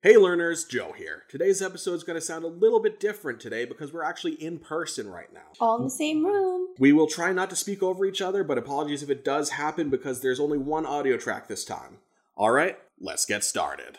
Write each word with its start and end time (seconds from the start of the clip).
Hey 0.00 0.16
learners, 0.16 0.64
Joe 0.64 0.92
here. 0.96 1.24
Today's 1.28 1.60
episode 1.60 1.94
is 1.94 2.04
going 2.04 2.14
to 2.14 2.24
sound 2.24 2.44
a 2.44 2.46
little 2.48 2.78
bit 2.78 3.00
different 3.00 3.40
today 3.40 3.64
because 3.64 3.92
we're 3.92 4.04
actually 4.04 4.34
in 4.34 4.60
person 4.60 5.08
right 5.10 5.32
now. 5.34 5.40
All 5.58 5.76
in 5.78 5.82
the 5.82 5.90
same 5.90 6.24
room. 6.24 6.68
We 6.78 6.92
will 6.92 7.08
try 7.08 7.32
not 7.32 7.50
to 7.50 7.56
speak 7.56 7.82
over 7.82 8.04
each 8.04 8.22
other, 8.22 8.44
but 8.44 8.58
apologies 8.58 9.02
if 9.02 9.10
it 9.10 9.24
does 9.24 9.50
happen 9.50 9.90
because 9.90 10.20
there's 10.20 10.38
only 10.38 10.56
one 10.56 10.86
audio 10.86 11.16
track 11.16 11.48
this 11.48 11.64
time. 11.64 11.96
All 12.36 12.52
right, 12.52 12.78
let's 13.00 13.24
get 13.24 13.42
started. 13.42 13.98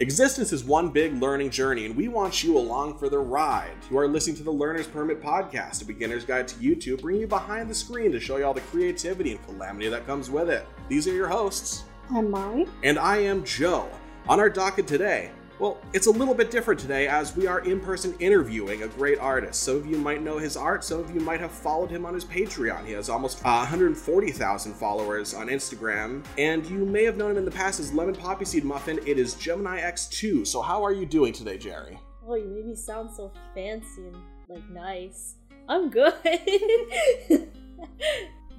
Existence 0.00 0.52
is 0.52 0.62
one 0.62 0.90
big 0.90 1.14
learning 1.22 1.48
journey, 1.48 1.86
and 1.86 1.96
we 1.96 2.08
want 2.08 2.44
you 2.44 2.58
along 2.58 2.98
for 2.98 3.08
the 3.08 3.18
ride. 3.18 3.72
You 3.90 3.96
are 3.96 4.06
listening 4.06 4.36
to 4.36 4.42
the 4.42 4.50
Learner's 4.50 4.86
Permit 4.86 5.22
Podcast, 5.22 5.80
a 5.80 5.86
beginner's 5.86 6.22
guide 6.22 6.46
to 6.48 6.54
YouTube, 6.56 7.00
bringing 7.00 7.22
you 7.22 7.26
behind 7.26 7.70
the 7.70 7.74
screen 7.74 8.12
to 8.12 8.20
show 8.20 8.36
you 8.36 8.44
all 8.44 8.52
the 8.52 8.60
creativity 8.62 9.30
and 9.30 9.42
calamity 9.46 9.88
that 9.88 10.06
comes 10.06 10.28
with 10.30 10.50
it. 10.50 10.66
These 10.90 11.08
are 11.08 11.14
your 11.14 11.28
hosts, 11.28 11.84
I'm 12.10 12.30
Molly. 12.30 12.66
and 12.82 12.98
I 12.98 13.18
am 13.18 13.42
Joe. 13.42 13.88
On 14.28 14.38
our 14.38 14.50
docket 14.50 14.86
today, 14.86 15.30
well, 15.58 15.78
it's 15.94 16.06
a 16.06 16.10
little 16.10 16.34
bit 16.34 16.50
different 16.50 16.78
today 16.78 17.08
as 17.08 17.34
we 17.34 17.46
are 17.46 17.60
in 17.60 17.80
person 17.80 18.14
interviewing 18.18 18.82
a 18.82 18.88
great 18.88 19.18
artist. 19.18 19.62
Some 19.62 19.76
of 19.76 19.86
you 19.86 19.96
might 19.96 20.22
know 20.22 20.38
his 20.38 20.56
art, 20.56 20.84
some 20.84 21.00
of 21.00 21.14
you 21.14 21.20
might 21.20 21.40
have 21.40 21.50
followed 21.50 21.90
him 21.90 22.04
on 22.04 22.12
his 22.12 22.24
Patreon. 22.24 22.84
He 22.84 22.92
has 22.92 23.08
almost 23.08 23.38
uh, 23.38 23.58
140,000 23.58 24.74
followers 24.74 25.32
on 25.32 25.48
Instagram, 25.48 26.24
and 26.36 26.66
you 26.66 26.84
may 26.84 27.04
have 27.04 27.16
known 27.16 27.32
him 27.32 27.38
in 27.38 27.44
the 27.44 27.50
past 27.50 27.80
as 27.80 27.92
Lemon 27.92 28.14
Poppy 28.14 28.44
Seed 28.44 28.64
Muffin. 28.64 29.00
It 29.06 29.18
is 29.18 29.34
Jeminix2. 29.36 30.46
So, 30.46 30.60
how 30.60 30.84
are 30.84 30.92
you 30.92 31.06
doing 31.06 31.32
today, 31.32 31.56
Jerry? 31.56 31.98
Oh, 32.28 32.34
you 32.34 32.48
made 32.48 32.66
me 32.66 32.74
sound 32.74 33.10
so 33.10 33.32
fancy 33.54 34.08
and 34.08 34.16
like 34.48 34.68
nice. 34.70 35.36
I'm 35.68 35.90
good. 35.90 36.14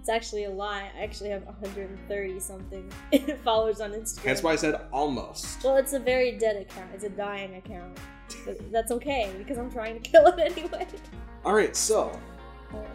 it's 0.07 0.15
actually 0.15 0.45
a 0.45 0.49
lie. 0.49 0.89
I 0.97 1.03
actually 1.03 1.31
have 1.31 1.43
130 1.43 2.39
something 2.39 2.89
followers 3.43 3.81
on 3.81 3.91
Instagram. 3.91 4.23
That's 4.23 4.41
why 4.41 4.53
I 4.53 4.55
said 4.55 4.79
almost. 4.93 5.61
Well, 5.65 5.75
it's 5.75 5.91
a 5.91 5.99
very 5.99 6.31
dead 6.31 6.55
account. 6.55 6.91
It's 6.93 7.03
a 7.03 7.09
dying 7.09 7.55
account. 7.55 7.97
But 8.45 8.71
that's 8.71 8.93
okay 8.93 9.33
because 9.37 9.57
I'm 9.57 9.69
trying 9.69 10.01
to 10.01 10.09
kill 10.09 10.27
it 10.27 10.39
anyway. 10.57 10.87
All 11.43 11.53
right, 11.53 11.75
so 11.75 12.17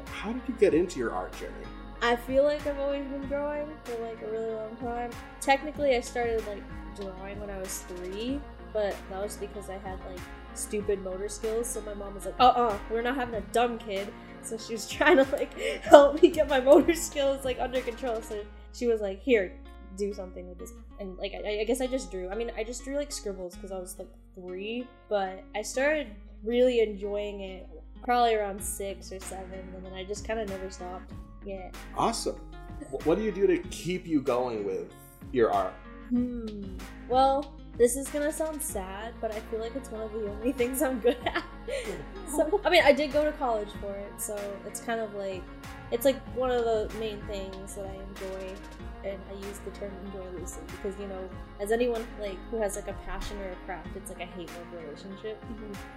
how 0.07 0.33
did 0.33 0.41
you 0.49 0.55
get 0.55 0.73
into 0.73 0.99
your 0.99 1.13
art, 1.13 1.35
Jerry? 1.39 1.53
I 2.01 2.17
feel 2.17 2.45
like 2.45 2.67
I've 2.67 2.79
always 2.79 3.05
been 3.05 3.29
drawing 3.29 3.69
for 3.85 3.93
like 4.03 4.23
a 4.23 4.31
really 4.31 4.55
long 4.55 4.75
time. 4.77 5.11
Technically, 5.43 5.95
I 5.95 6.01
started 6.01 6.43
like 6.47 6.63
drawing 6.97 7.39
when 7.41 7.51
I 7.51 7.59
was 7.59 7.81
three, 7.89 8.41
but 8.73 8.97
that 9.11 9.23
was 9.23 9.37
because 9.37 9.69
I 9.69 9.77
had 9.77 9.99
like 10.09 10.21
stupid 10.55 11.05
motor 11.05 11.29
skills. 11.29 11.69
So 11.69 11.83
my 11.83 11.93
mom 11.93 12.15
was 12.15 12.25
like, 12.25 12.37
"Uh, 12.41 12.49
uh, 12.49 12.79
we're 12.91 13.03
not 13.03 13.17
having 13.17 13.35
a 13.35 13.43
dumb 13.53 13.79
kid." 13.79 14.11
So 14.43 14.59
she 14.59 14.73
was 14.75 14.89
trying 14.91 15.17
to 15.17 15.27
like 15.33 15.59
help 15.83 16.23
me 16.23 16.31
get 16.31 16.49
my 16.49 16.61
motor 16.61 16.95
skills 16.95 17.45
like 17.45 17.59
under 17.61 17.81
control. 17.81 18.21
So 18.23 18.43
she 18.73 18.87
was 18.87 19.01
like, 19.01 19.23
"Here, 19.23 19.53
do 19.97 20.13
something 20.13 20.49
with 20.49 20.59
this." 20.59 20.73
And 21.01 21.17
like, 21.19 21.33
I, 21.35 21.61
I 21.61 21.65
guess 21.65 21.81
I 21.81 21.87
just 21.87 22.11
drew. 22.11 22.29
I 22.29 22.35
mean, 22.35 22.53
I 22.57 22.65
just 22.65 22.85
drew 22.85 22.97
like 22.97 23.13
scribbles 23.13 23.55
because 23.55 23.73
I 23.73 23.79
was 23.79 23.99
like 23.99 24.09
three, 24.35 24.87
but 25.09 25.45
I 25.55 25.63
started 25.63 26.09
really 26.45 26.81
enjoying 26.81 27.41
it 27.41 27.69
probably 28.03 28.35
around 28.35 28.63
six 28.63 29.13
or 29.13 29.21
seven, 29.21 29.61
and 29.75 29.85
then 29.85 29.93
I 29.93 30.05
just 30.05 30.27
kind 30.27 30.41
of 30.41 30.49
never 30.49 30.71
stopped. 30.71 31.13
Yeah. 31.45 31.71
Awesome. 31.97 32.37
What 33.05 33.17
do 33.17 33.25
you 33.25 33.33
do 33.33 33.47
to 33.47 33.59
keep 33.69 34.07
you 34.07 34.21
going 34.21 34.65
with 34.65 34.93
your 35.33 35.53
art? 35.53 35.75
Hmm. 36.09 36.77
Well, 37.09 37.55
this 37.79 37.97
is 37.97 38.09
gonna 38.09 38.33
sound 38.33 38.61
sad, 38.61 39.15
but 39.21 39.33
I 39.33 39.41
feel 39.41 39.61
like 39.61 39.75
it's 39.75 39.91
one 39.91 40.03
of 40.03 40.13
the 40.13 40.29
only 40.29 40.53
things 40.53 40.83
I'm 40.83 41.01
good 41.01 41.17
at. 41.27 41.43
So, 42.29 42.61
I 42.65 42.71
mean, 42.71 42.83
I 42.85 42.93
did 42.93 43.13
go 43.13 43.25
to 43.25 43.33
college 43.33 43.69
for 43.81 43.93
it, 43.95 44.13
so 44.19 44.39
it's 44.67 44.81
kind 44.81 45.01
of 45.01 45.15
like 45.15 45.43
it's 45.91 46.05
like 46.05 46.21
one 46.37 46.51
of 46.51 46.65
the 46.65 46.91
main 46.99 47.21
things 47.23 47.75
that 47.75 47.85
I 47.87 47.95
enjoy, 47.95 48.55
and 49.05 49.21
I 49.31 49.35
use 49.47 49.59
the 49.65 49.71
term 49.73 49.93
enjoy 50.07 50.25
loosely 50.39 50.63
because 50.71 50.99
you 50.99 51.07
know, 51.07 51.29
as 51.61 51.71
anyone 51.73 52.07
like 52.21 52.39
who 52.51 52.61
has 52.61 52.77
like 52.77 52.89
a 52.89 52.95
passion 53.05 53.39
or 53.41 53.51
a 53.51 53.57
craft, 53.67 53.89
it's 53.97 54.11
like 54.11 54.21
a 54.23 54.27
hate 54.27 54.49
love 54.49 54.83
relationship. 54.83 55.43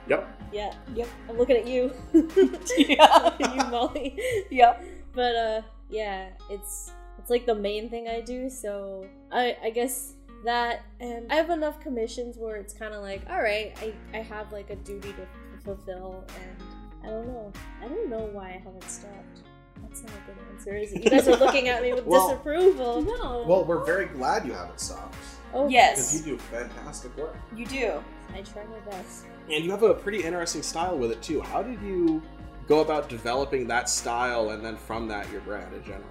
Yep. 0.07 0.41
Yeah. 0.51 0.73
Yep. 0.93 1.07
I'm 1.29 1.37
looking 1.37 1.57
at 1.57 1.67
you. 1.67 1.91
Yeah. 2.77 3.33
you, 3.39 3.69
Molly. 3.71 4.19
Yep. 4.51 4.83
but 5.13 5.35
uh 5.35 5.61
yeah 5.89 6.29
it's 6.49 6.91
it's 7.19 7.29
like 7.29 7.45
the 7.45 7.55
main 7.55 7.89
thing 7.89 8.07
i 8.07 8.19
do 8.19 8.49
so 8.49 9.07
i 9.31 9.55
i 9.63 9.69
guess 9.69 10.13
that 10.43 10.83
and 10.99 11.31
i 11.31 11.35
have 11.35 11.49
enough 11.49 11.79
commissions 11.79 12.37
where 12.37 12.55
it's 12.57 12.73
kind 12.73 12.93
of 12.93 13.01
like 13.01 13.21
all 13.29 13.41
right 13.41 13.77
i 13.81 13.93
i 14.17 14.21
have 14.21 14.51
like 14.51 14.69
a 14.71 14.75
duty 14.77 15.13
to 15.13 15.25
fulfill 15.65 16.23
and 16.39 16.63
i 17.03 17.07
don't 17.07 17.27
know 17.27 17.51
i 17.83 17.87
don't 17.87 18.09
know 18.09 18.29
why 18.31 18.49
i 18.49 18.61
haven't 18.63 18.83
stopped 18.89 19.41
that's 19.81 20.01
not 20.03 20.11
a 20.11 20.31
good 20.31 20.37
answer 20.53 20.75
is 20.77 20.93
it 20.93 21.03
you 21.03 21.09
guys 21.09 21.27
are 21.27 21.35
looking 21.37 21.67
at 21.67 21.81
me 21.81 21.93
with 21.93 22.05
Well- 22.07 22.29
disapproval 22.29 23.01
No. 23.01 23.43
Well, 23.47 23.65
we're 23.65 23.83
very 23.83 24.05
glad 24.05 24.45
you 24.45 24.53
haven't 24.53 24.79
stopped 24.79 25.15
oh 25.53 25.67
Yes. 25.67 25.95
because 26.13 26.27
you 26.27 26.33
do 26.37 26.41
fantastic 26.43 27.15
work. 27.17 27.35
you 27.55 27.65
do. 27.65 28.01
i 28.33 28.41
try 28.41 28.63
my 28.65 28.79
best 28.91 29.25
And 29.51 29.63
you 29.65 29.71
have 29.71 29.83
a 29.83 29.93
pretty 29.93 30.23
interesting 30.23 30.63
style 30.63 30.97
with 30.97 31.11
it 31.11 31.21
too. 31.21 31.39
How 31.41 31.61
did 31.61 31.79
you 31.81 32.21
go 32.67 32.79
about 32.79 33.09
developing 33.09 33.67
that 33.67 33.89
style 33.89 34.49
and 34.51 34.63
then 34.65 34.75
from 34.75 35.07
that 35.09 35.29
your 35.31 35.41
brand 35.41 35.71
in 35.73 35.83
general? 35.83 36.09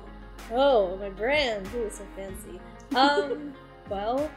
Oh, 0.53 0.97
my 0.99 1.09
brand. 1.11 1.67
Ooh, 1.75 1.91
so 1.91 2.05
fancy. 2.17 2.61
Um, 2.95 3.53
well, 3.89 4.31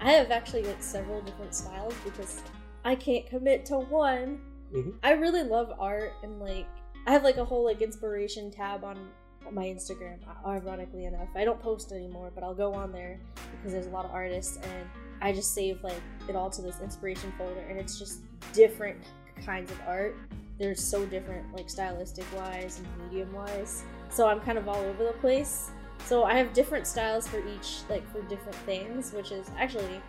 I 0.00 0.12
have 0.12 0.30
actually 0.30 0.62
like 0.62 0.80
several 0.82 1.20
different 1.22 1.52
styles 1.54 1.94
because 2.04 2.42
I 2.84 2.94
can't 2.94 3.26
commit 3.26 3.64
to 3.66 3.78
one. 3.78 4.38
Mhm. 4.72 4.94
I 5.02 5.12
really 5.12 5.42
love 5.42 5.72
art 5.78 6.12
and 6.22 6.40
like 6.40 6.66
I 7.06 7.12
have 7.12 7.22
like 7.22 7.36
a 7.36 7.44
whole 7.44 7.64
like 7.64 7.82
inspiration 7.82 8.50
tab 8.50 8.84
on 8.84 9.10
my 9.52 9.64
Instagram. 9.66 10.18
Ironically 10.46 11.04
enough, 11.04 11.28
I 11.36 11.44
don't 11.44 11.60
post 11.60 11.92
anymore, 11.92 12.30
but 12.34 12.42
I'll 12.42 12.54
go 12.54 12.72
on 12.72 12.92
there 12.92 13.20
because 13.56 13.72
there's 13.72 13.86
a 13.86 13.90
lot 13.90 14.04
of 14.06 14.10
artists 14.10 14.56
and 14.56 14.88
I 15.20 15.32
just 15.32 15.52
save 15.54 15.82
like 15.84 16.00
it 16.28 16.34
all 16.36 16.50
to 16.50 16.62
this 16.62 16.80
inspiration 16.80 17.32
folder 17.36 17.60
and 17.68 17.78
it's 17.78 17.98
just 17.98 18.20
different 18.52 18.96
kinds 19.44 19.70
of 19.70 19.78
art. 19.86 20.16
They're 20.58 20.74
so 20.74 21.04
different, 21.06 21.52
like 21.54 21.68
stylistic 21.68 22.24
wise 22.34 22.78
and 22.78 23.04
medium 23.04 23.32
wise. 23.32 23.84
So 24.08 24.26
I'm 24.28 24.40
kind 24.40 24.56
of 24.56 24.68
all 24.68 24.76
over 24.80 25.04
the 25.04 25.12
place. 25.14 25.70
So 26.06 26.24
I 26.24 26.34
have 26.36 26.52
different 26.52 26.86
styles 26.86 27.26
for 27.26 27.38
each, 27.48 27.80
like 27.90 28.06
for 28.12 28.22
different 28.22 28.56
things, 28.66 29.12
which 29.12 29.32
is 29.32 29.50
actually, 29.58 30.00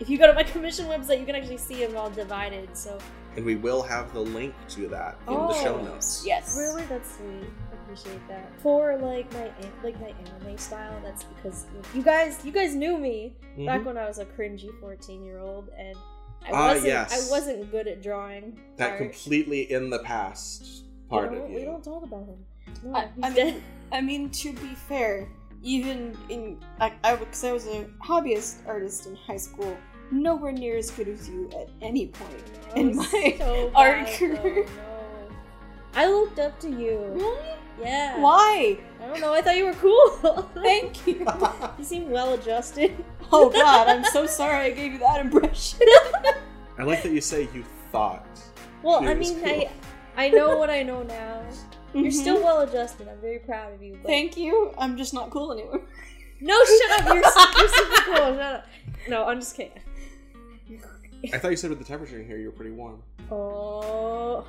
if 0.00 0.08
you 0.10 0.18
go 0.18 0.26
to 0.26 0.32
my 0.34 0.42
commission 0.54 0.86
website, 0.86 1.20
you 1.20 1.26
can 1.26 1.34
actually 1.36 1.58
see 1.58 1.84
them 1.84 1.96
all 1.96 2.10
divided. 2.10 2.76
So 2.76 2.98
And 3.36 3.44
we 3.44 3.56
will 3.56 3.82
have 3.82 4.12
the 4.12 4.20
link 4.20 4.54
to 4.70 4.88
that 4.88 5.16
in 5.28 5.34
the 5.34 5.54
show 5.54 5.76
Oh, 5.78 5.82
notes. 5.84 6.24
Yes. 6.26 6.56
really, 6.58 6.84
that's 6.84 7.16
sweet. 7.16 7.48
I 7.72 7.74
appreciate 7.82 8.26
that. 8.28 8.50
For 8.60 8.96
like 8.98 9.32
my 9.32 9.50
like 9.84 10.00
my 10.00 10.12
anime 10.34 10.58
style, 10.58 10.98
that's 11.04 11.24
because 11.24 11.66
you 11.94 12.02
guys, 12.02 12.44
you 12.44 12.52
guys 12.52 12.74
knew 12.74 12.98
me 12.98 13.34
back 13.64 13.80
Mhm. 13.82 13.84
when 13.84 13.98
I 13.98 14.06
was 14.06 14.18
a 14.18 14.24
cringy 14.26 14.70
14 14.80 15.24
year 15.24 15.38
old, 15.38 15.70
and 15.78 15.96
I 16.44 16.50
Ah, 16.52 16.66
wasn't, 16.68 16.86
yes. 16.88 17.12
I 17.12 17.30
wasn't 17.30 17.70
good 17.70 17.86
at 17.88 18.02
drawing. 18.02 18.58
That 18.76 18.90
art. 18.90 18.98
completely 18.98 19.70
in 19.72 19.88
the 19.90 20.00
past 20.00 20.84
part 21.08 21.30
we 21.30 21.36
of 21.36 21.42
don't, 21.42 21.50
you. 21.52 21.58
We 21.60 21.64
don't 21.64 21.82
talk 21.84 22.02
about 22.02 22.26
him. 22.26 22.44
No, 22.84 22.94
I- 22.96 23.10
I 23.22 23.30
mean- 23.30 23.62
I 23.92 24.00
mean, 24.00 24.30
to 24.30 24.52
be 24.52 24.74
fair, 24.88 25.28
even 25.62 26.16
in 26.28 26.58
I, 26.80 26.92
I 27.04 27.16
because 27.16 27.44
I 27.44 27.52
was 27.52 27.66
a 27.66 27.84
hobbyist 28.04 28.66
artist 28.66 29.06
in 29.06 29.16
high 29.16 29.36
school, 29.36 29.76
nowhere 30.10 30.52
near 30.52 30.76
as 30.76 30.90
good 30.90 31.08
as 31.08 31.28
you 31.28 31.50
at 31.58 31.68
any 31.82 32.08
point. 32.08 32.44
No, 32.74 32.80
in 32.80 32.96
my 32.96 33.36
so 33.38 33.70
art 33.74 34.06
career. 34.08 34.36
though, 34.36 34.82
no. 34.82 35.36
I 35.94 36.06
looked 36.08 36.38
up 36.38 36.58
to 36.60 36.68
you. 36.68 36.98
Really? 37.14 37.56
Yeah. 37.80 38.20
Why? 38.20 38.78
I 39.02 39.06
don't 39.06 39.20
know. 39.20 39.34
I 39.34 39.42
thought 39.42 39.56
you 39.56 39.66
were 39.66 39.74
cool. 39.74 40.10
Thank 40.54 41.06
you. 41.06 41.26
you 41.78 41.84
seem 41.84 42.10
well 42.10 42.34
adjusted. 42.34 43.04
oh 43.32 43.50
God, 43.62 43.88
I'm 43.88 44.04
so 44.04 44.26
sorry 44.26 44.66
I 44.66 44.70
gave 44.70 44.92
you 44.92 44.98
that 45.00 45.20
impression. 45.20 45.80
I 46.78 46.82
like 46.82 47.02
that 47.02 47.12
you 47.12 47.20
say 47.20 47.48
you 47.54 47.64
thought. 47.92 48.26
Well, 48.82 49.06
I 49.06 49.14
mean, 49.14 49.40
cool. 49.40 49.48
I 49.48 49.70
I 50.16 50.28
know 50.30 50.56
what 50.56 50.70
I 50.70 50.82
know 50.82 51.02
now. 51.02 51.42
You're 52.02 52.12
Mhm. 52.12 52.12
still 52.12 52.42
well 52.42 52.60
adjusted. 52.60 53.08
I'm 53.08 53.20
very 53.20 53.38
proud 53.40 53.72
of 53.74 53.82
you. 53.82 53.98
But... 54.02 54.06
Thank 54.08 54.36
you. 54.36 54.72
I'm 54.78 54.96
just 54.96 55.14
not 55.14 55.30
cool 55.30 55.52
anymore. 55.52 55.80
No, 56.40 56.54
shut 56.64 57.00
up. 57.00 57.06
You're, 57.06 57.16
you're 57.16 57.68
super 57.68 58.02
cool. 58.02 58.14
Shut 58.16 58.40
up. 58.40 58.66
No, 59.08 59.24
I'm 59.24 59.40
just 59.40 59.56
kidding. 59.56 59.72
I 61.32 61.38
thought 61.38 61.50
you 61.50 61.56
said 61.56 61.70
with 61.70 61.78
the 61.78 61.84
temperature 61.84 62.20
in 62.20 62.26
here 62.26 62.36
you 62.36 62.46
were 62.46 62.52
pretty 62.52 62.72
warm. 62.72 63.02
Oh, 63.30 64.44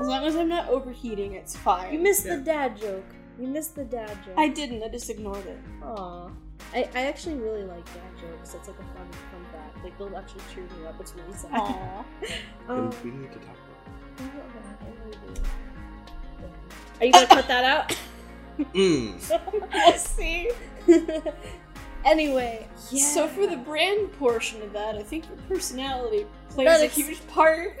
As 0.00 0.06
long 0.06 0.24
as 0.24 0.36
I'm 0.36 0.48
not 0.48 0.68
overheating, 0.68 1.32
it's 1.34 1.56
fine. 1.56 1.92
you 1.92 1.98
missed 1.98 2.24
Yeah. 2.26 2.36
the 2.36 2.42
dad 2.42 2.76
joke. 2.76 3.04
You 3.40 3.48
missed 3.48 3.74
the 3.74 3.84
dad 3.84 4.16
joke. 4.24 4.34
I 4.38 4.48
didn't. 4.48 4.82
I 4.84 4.88
just 4.88 5.10
ignored 5.10 5.44
it. 5.46 5.58
Aw. 5.82 6.30
I, 6.74 6.88
I 6.94 7.00
actually 7.06 7.34
really 7.36 7.64
like 7.64 7.84
dad 7.86 8.12
jokes. 8.20 8.54
It's 8.54 8.68
like 8.68 8.78
a 8.78 8.82
fun 8.94 9.08
fun 9.32 9.44
fact. 9.52 9.82
Like 9.84 9.98
they'll 9.98 10.16
actually 10.16 10.42
cheer 10.54 10.62
me 10.64 10.86
up. 10.86 11.00
It's 11.00 11.14
really 11.16 11.32
sad. 11.36 11.50
Aww. 11.50 12.04
Um, 12.68 12.90
we 13.02 13.10
need 13.10 13.32
to 13.32 13.38
talk 13.40 13.56
about 13.56 15.40
Are 17.00 17.06
you 17.06 17.12
gonna 17.12 17.26
cut 17.26 17.48
that 17.48 17.64
out? 17.64 17.90
it. 17.92 17.98
Mm. 18.74 19.14
we'll 19.72 19.92
see. 19.94 20.50
anyway, 22.04 22.68
yeah. 22.90 23.04
So 23.06 23.26
for 23.26 23.46
the 23.46 23.56
brand 23.56 24.12
portion 24.18 24.60
of 24.60 24.74
that, 24.74 24.96
I 24.96 25.02
think 25.02 25.26
your 25.28 25.38
personality 25.48 26.26
plays 26.50 26.66
That 26.68 26.80
a 26.80 26.84
ex- 26.84 26.96
huge 26.96 27.26
part. 27.28 27.78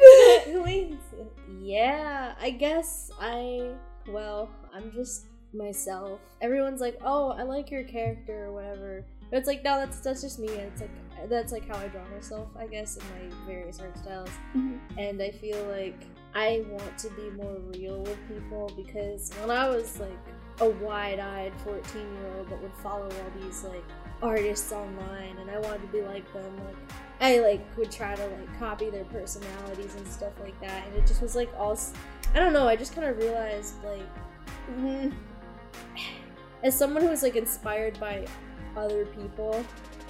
yeah, 1.60 2.32
I 2.40 2.50
guess 2.50 3.10
I. 3.20 3.72
Well, 4.08 4.48
I'm 4.72 4.90
just 4.92 5.26
myself. 5.52 6.20
Everyone's 6.40 6.80
like, 6.80 6.98
"Oh, 7.04 7.32
I 7.32 7.42
like 7.42 7.70
your 7.70 7.84
character 7.84 8.46
or 8.46 8.52
whatever." 8.52 9.04
But 9.30 9.38
it's 9.38 9.46
like, 9.46 9.62
no, 9.62 9.78
that's 9.78 10.00
that's 10.00 10.22
just 10.22 10.38
me. 10.38 10.48
And 10.48 10.72
It's 10.72 10.80
like 10.80 10.90
that's 11.28 11.52
like 11.52 11.66
how 11.68 11.76
I 11.76 11.88
draw 11.88 12.02
myself, 12.14 12.48
I 12.58 12.66
guess, 12.66 12.96
in 12.96 13.04
my 13.10 13.36
various 13.46 13.80
art 13.80 13.96
styles. 13.98 14.30
Mhm. 14.56 14.78
And 14.98 15.22
I 15.22 15.30
feel 15.30 15.62
like 15.66 15.96
I 16.34 16.64
want 16.68 16.96
to 16.98 17.10
be 17.10 17.30
more 17.30 17.56
real 17.74 18.00
with 18.00 18.18
people 18.28 18.70
because 18.76 19.32
when 19.40 19.50
I 19.50 19.68
was 19.68 19.98
like 19.98 20.10
a 20.60 20.68
wide-eyed 20.68 21.52
14-year-old 21.64 22.50
that 22.50 22.62
would 22.62 22.74
follow 22.82 23.04
all 23.04 23.42
these 23.42 23.64
like 23.64 23.84
artists 24.22 24.70
online 24.72 25.36
and 25.40 25.50
I 25.50 25.58
wanted 25.58 25.80
to 25.82 25.88
be 25.88 26.02
like 26.02 26.30
them, 26.32 26.56
like 26.64 26.76
I 27.20 27.40
like 27.40 27.60
would 27.76 27.90
try 27.90 28.14
to 28.14 28.26
like 28.26 28.58
copy 28.58 28.90
their 28.90 29.04
personalities 29.04 29.94
and 29.96 30.06
stuff 30.06 30.32
like 30.40 30.58
that, 30.60 30.86
and 30.86 30.96
it 30.96 31.06
just 31.06 31.20
was 31.20 31.34
like 31.36 31.50
all 31.58 31.78
I 32.34 32.38
don't 32.38 32.52
know. 32.52 32.68
I 32.68 32.76
just 32.76 32.94
kind 32.94 33.06
of 33.08 33.18
realized 33.18 33.74
like 33.84 34.06
mm, 34.78 35.12
as 36.62 36.76
someone 36.76 37.02
who 37.02 37.08
was 37.10 37.22
like 37.22 37.36
inspired 37.36 37.98
by 37.98 38.26
other 38.76 39.04
people, 39.06 39.64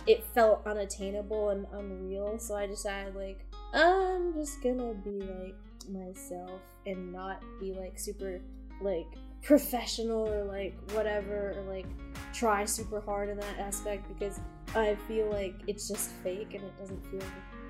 it 0.06 0.24
felt 0.34 0.66
unattainable 0.66 1.50
and 1.50 1.66
unreal. 1.72 2.38
So 2.38 2.56
I 2.56 2.66
decided 2.66 3.14
like 3.14 3.44
I'm 3.74 4.34
just 4.34 4.62
gonna 4.62 4.94
be 4.94 5.20
like 5.20 5.54
myself 5.88 6.60
and 6.86 7.12
not 7.12 7.42
be 7.60 7.72
like 7.72 7.98
super 7.98 8.40
like 8.80 9.06
professional 9.42 10.28
or 10.28 10.44
like 10.44 10.74
whatever 10.92 11.54
or 11.56 11.62
like 11.62 11.86
try 12.32 12.64
super 12.64 13.00
hard 13.00 13.28
in 13.28 13.38
that 13.38 13.58
aspect 13.58 14.06
because 14.08 14.40
I 14.74 14.96
feel 15.08 15.30
like 15.30 15.54
it's 15.66 15.88
just 15.88 16.10
fake 16.22 16.54
and 16.54 16.62
it 16.62 16.78
doesn't 16.78 17.04
feel 17.06 17.20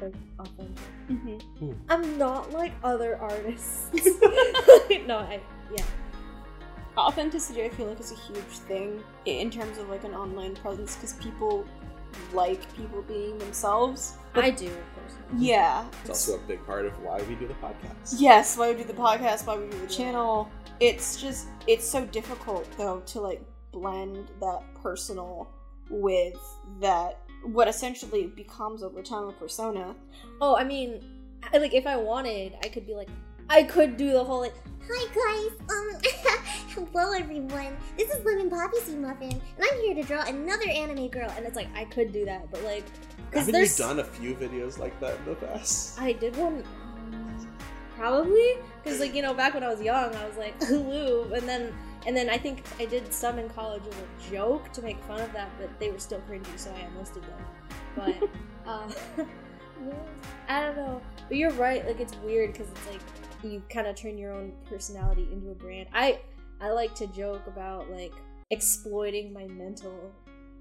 like 0.01 0.15
authentic. 0.39 0.85
Mhm. 1.09 1.77
I'm 1.89 2.19
not 2.19 2.53
like 2.53 2.73
other 2.83 3.17
artists. 3.19 3.91
no, 5.07 5.19
I 5.19 5.41
yeah. 5.75 5.85
Authenticity, 6.97 7.63
I 7.63 7.69
feel 7.69 7.87
like, 7.87 8.01
is 8.01 8.13
a 8.13 8.17
huge 8.17 8.59
thing 8.67 9.03
in 9.25 9.51
terms 9.51 9.79
of 9.79 9.89
like 9.89 10.05
an 10.05 10.13
online 10.15 10.55
presence 10.57 10.97
because 10.97 11.13
people 11.15 11.65
like 12.33 12.61
people 12.77 13.03
being 13.03 13.39
themselves. 13.39 14.15
But 14.33 14.45
I 14.45 14.51
do 14.51 14.69
personally. 14.95 15.47
Yeah. 15.47 15.85
It's 16.03 16.11
also 16.11 16.37
a 16.37 16.47
big 16.47 16.65
part 16.67 16.87
of 16.87 16.93
why 17.03 17.21
we 17.23 17.35
do 17.35 17.49
the 17.49 17.55
podcast. 17.55 18.15
Yes, 18.19 18.57
why 18.57 18.71
we 18.73 18.79
do 18.79 18.85
the 18.85 18.93
podcast, 18.93 19.47
why 19.47 19.59
we 19.59 19.69
do 19.69 19.79
the 19.79 19.87
channel. 19.87 20.49
It's 20.79 21.21
just 21.21 21.49
it's 21.67 21.87
so 21.89 22.07
difficult 22.07 22.67
though 22.79 23.01
to 23.07 23.21
like 23.21 23.43
blend 23.73 24.29
that 24.41 24.63
personal 24.83 25.49
with 25.91 26.39
that 26.81 27.19
what 27.45 27.69
essentially 27.69 28.27
becomes 28.29 28.83
over 28.83 29.03
time 29.03 29.29
a 29.29 29.33
persona. 29.33 29.95
Oh, 30.41 30.57
I 30.57 30.65
mean, 30.65 31.03
I- 31.53 31.59
like 31.59 31.75
if 31.75 31.87
I 31.87 31.97
wanted, 31.97 32.55
I 32.63 32.69
could 32.69 32.87
be 32.87 32.95
like, 32.95 33.09
I 33.51 33.65
could 33.65 33.97
do 33.97 34.13
the 34.13 34.23
whole 34.23 34.39
like, 34.41 34.55
Hi 34.89 35.07
guys, 35.13 35.59
um, 35.71 36.87
hello 36.93 37.13
everyone. 37.13 37.77
This 37.99 38.09
is 38.11 38.25
Lemon 38.25 38.49
Poppy 38.49 38.79
Seed 38.79 38.99
Muffin, 38.99 39.33
and 39.33 39.41
I'm 39.61 39.81
here 39.81 39.95
to 39.97 40.03
draw 40.05 40.23
another 40.25 40.69
anime 40.69 41.09
girl. 41.09 41.29
and 41.37 41.45
it's 41.45 41.57
like 41.57 41.67
I 41.75 41.85
could 41.87 42.13
do 42.13 42.25
that, 42.27 42.49
but 42.53 42.63
like, 42.63 42.85
because 43.29 43.47
Haven't 43.47 43.61
you 43.61 43.77
done 43.77 43.99
a 43.99 44.05
few 44.05 44.37
videos 44.37 44.79
like 44.79 44.99
that 45.01 45.19
in 45.19 45.25
the 45.25 45.35
past? 45.35 46.01
I 46.01 46.13
did 46.13 46.37
one. 46.37 46.63
um, 47.03 47.49
Probably 47.97 48.55
because, 48.85 49.01
like 49.01 49.17
you 49.17 49.23
know, 49.23 49.35
back 49.35 49.55
when 49.55 49.65
I 49.65 49.69
was 49.69 49.83
young, 49.83 50.15
I 50.15 50.27
was 50.29 50.37
like 50.37 50.55
Lou, 50.71 51.25
and 51.35 51.49
then 51.49 51.75
and 52.07 52.17
then 52.17 52.31
I 52.31 52.39
think 52.39 52.63
I 52.79 52.87
did 52.87 53.13
some 53.13 53.41
in 53.41 53.49
college 53.49 53.83
as 53.83 53.95
a 53.95 54.31
joke 54.31 54.73
to 54.75 54.83
make 54.83 55.03
fun 55.05 55.21
of 55.21 55.33
that, 55.33 55.51
but 55.59 55.77
they 55.81 55.91
were 55.91 55.99
still 55.99 56.23
cringy, 56.31 56.57
so 56.57 56.73
I 56.73 56.83
unlisted 56.83 57.25
them. 57.25 57.43
But 57.97 58.31
uh, 58.71 58.89
I 60.49 60.61
don't 60.63 60.77
know. 60.77 61.01
But 61.27 61.37
you're 61.37 61.51
right. 61.53 61.85
Like 61.85 61.99
it's 61.99 62.15
weird 62.19 62.53
because 62.53 62.69
it's 62.71 62.87
like 62.87 63.01
you 63.43 63.63
kind 63.71 63.87
of 63.87 63.97
turn 63.97 64.19
your 64.19 64.33
own 64.33 64.53
personality 64.69 65.29
into 65.33 65.51
a 65.51 65.55
brand. 65.55 65.89
I 65.93 66.21
I 66.61 66.71
like 66.71 66.95
to 66.97 67.07
joke 67.09 67.47
about 67.47 67.91
like 67.91 68.13
exploiting 68.51 69.33
my 69.33 69.47
mental. 69.47 70.13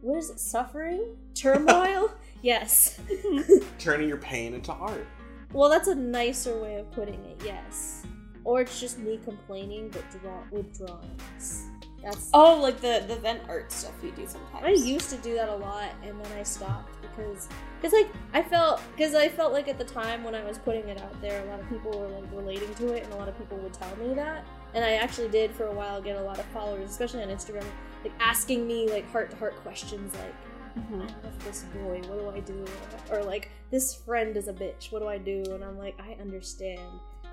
What 0.01 0.17
is 0.17 0.29
it? 0.29 0.39
Suffering, 0.39 1.17
turmoil. 1.33 2.11
yes. 2.41 2.99
Turning 3.79 4.07
your 4.07 4.17
pain 4.17 4.53
into 4.53 4.71
art. 4.71 5.05
Well, 5.51 5.69
that's 5.69 5.87
a 5.87 5.95
nicer 5.95 6.61
way 6.61 6.75
of 6.75 6.89
putting 6.91 7.25
it, 7.25 7.41
yes. 7.43 8.03
Or 8.45 8.61
it's 8.61 8.79
just 8.79 8.99
me 8.99 9.19
complaining, 9.23 9.89
but 9.89 10.03
draw 10.21 10.41
with 10.51 10.77
drawings. 10.77 11.67
That's. 12.03 12.29
Oh, 12.33 12.59
like 12.61 12.79
the 12.81 13.03
the 13.07 13.15
vent 13.17 13.41
art 13.49 13.71
stuff 13.71 13.93
we 14.01 14.11
do 14.11 14.25
sometimes. 14.27 14.63
I 14.63 14.69
used 14.69 15.09
to 15.09 15.17
do 15.17 15.33
that 15.35 15.49
a 15.49 15.55
lot, 15.55 15.89
and 16.03 16.19
then 16.19 16.31
I 16.37 16.43
stopped 16.43 16.93
because, 17.01 17.47
because 17.81 17.93
like 17.93 18.09
I 18.33 18.41
felt, 18.41 18.81
because 18.95 19.15
I 19.15 19.27
felt 19.29 19.51
like 19.53 19.67
at 19.67 19.77
the 19.77 19.83
time 19.83 20.23
when 20.23 20.33
I 20.35 20.43
was 20.43 20.57
putting 20.57 20.87
it 20.87 21.01
out 21.01 21.19
there, 21.21 21.41
a 21.43 21.45
lot 21.45 21.59
of 21.59 21.67
people 21.69 21.91
were 21.99 22.07
like 22.07 22.23
relating 22.33 22.73
to 22.75 22.93
it, 22.93 23.03
and 23.03 23.13
a 23.13 23.15
lot 23.17 23.27
of 23.27 23.37
people 23.37 23.57
would 23.57 23.73
tell 23.73 23.93
me 23.97 24.13
that, 24.15 24.45
and 24.73 24.83
I 24.85 24.93
actually 24.95 25.29
did 25.29 25.51
for 25.51 25.65
a 25.65 25.73
while 25.73 26.01
get 26.01 26.15
a 26.15 26.21
lot 26.21 26.39
of 26.39 26.45
followers, 26.47 26.89
especially 26.89 27.21
on 27.23 27.29
Instagram, 27.29 27.65
like 28.03 28.13
asking 28.19 28.65
me 28.65 28.89
like 28.89 29.09
heart 29.11 29.31
to 29.31 29.37
heart 29.37 29.55
questions, 29.63 30.13
like, 30.13 30.35
Mhm. 30.77 31.01
I 31.01 31.23
love 31.25 31.43
this 31.43 31.63
boy. 31.73 31.99
What 32.07 32.19
do 32.19 32.29
I 32.29 32.39
do? 32.41 32.63
Or 33.11 33.23
like, 33.23 33.49
this 33.71 33.95
friend 33.95 34.37
is 34.37 34.47
a 34.47 34.53
bitch. 34.53 34.91
What 34.91 34.99
do 34.99 35.07
I 35.07 35.17
do? 35.17 35.43
And 35.51 35.63
I'm 35.63 35.77
like, 35.79 35.99
I 35.99 36.15
understand. 36.21 36.79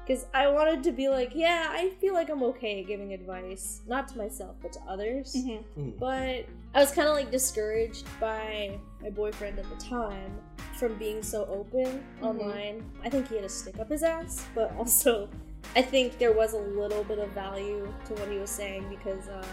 Because 0.06 0.26
I 0.32 0.46
wanted 0.46 0.84
to 0.84 0.92
be 0.92 1.08
like, 1.08 1.32
yeah, 1.34 1.66
I 1.70 1.90
feel 2.00 2.14
like 2.14 2.30
I'm 2.30 2.42
okay 2.44 2.84
giving 2.84 3.12
advice, 3.12 3.80
not 3.88 4.06
to 4.08 4.18
myself, 4.18 4.54
but 4.62 4.72
to 4.74 4.80
others. 4.88 5.34
Mhm. 5.34 5.98
But 5.98 6.46
I 6.74 6.80
was 6.80 6.92
kind 6.92 7.08
of 7.08 7.14
like 7.14 7.32
discouraged 7.32 8.06
by 8.20 8.78
my 9.02 9.10
boyfriend 9.10 9.58
at 9.58 9.68
the 9.68 9.84
time 9.84 10.30
from 10.78 10.96
being 10.96 11.22
so 11.24 11.44
open 11.46 12.04
online. 12.22 12.88
I 13.02 13.08
think 13.10 13.28
he 13.28 13.34
had 13.34 13.44
a 13.44 13.48
stick 13.48 13.80
up 13.80 13.88
his 13.88 14.04
ass, 14.04 14.46
but 14.54 14.72
also 14.78 15.28
I 15.74 15.82
think 15.82 16.18
there 16.18 16.32
was 16.32 16.52
a 16.52 16.58
little 16.58 17.02
bit 17.02 17.18
of 17.18 17.30
value 17.30 17.92
to 18.04 18.14
what 18.14 18.28
he 18.30 18.38
was 18.38 18.50
saying 18.50 18.86
because 18.88 19.26
uh, 19.28 19.44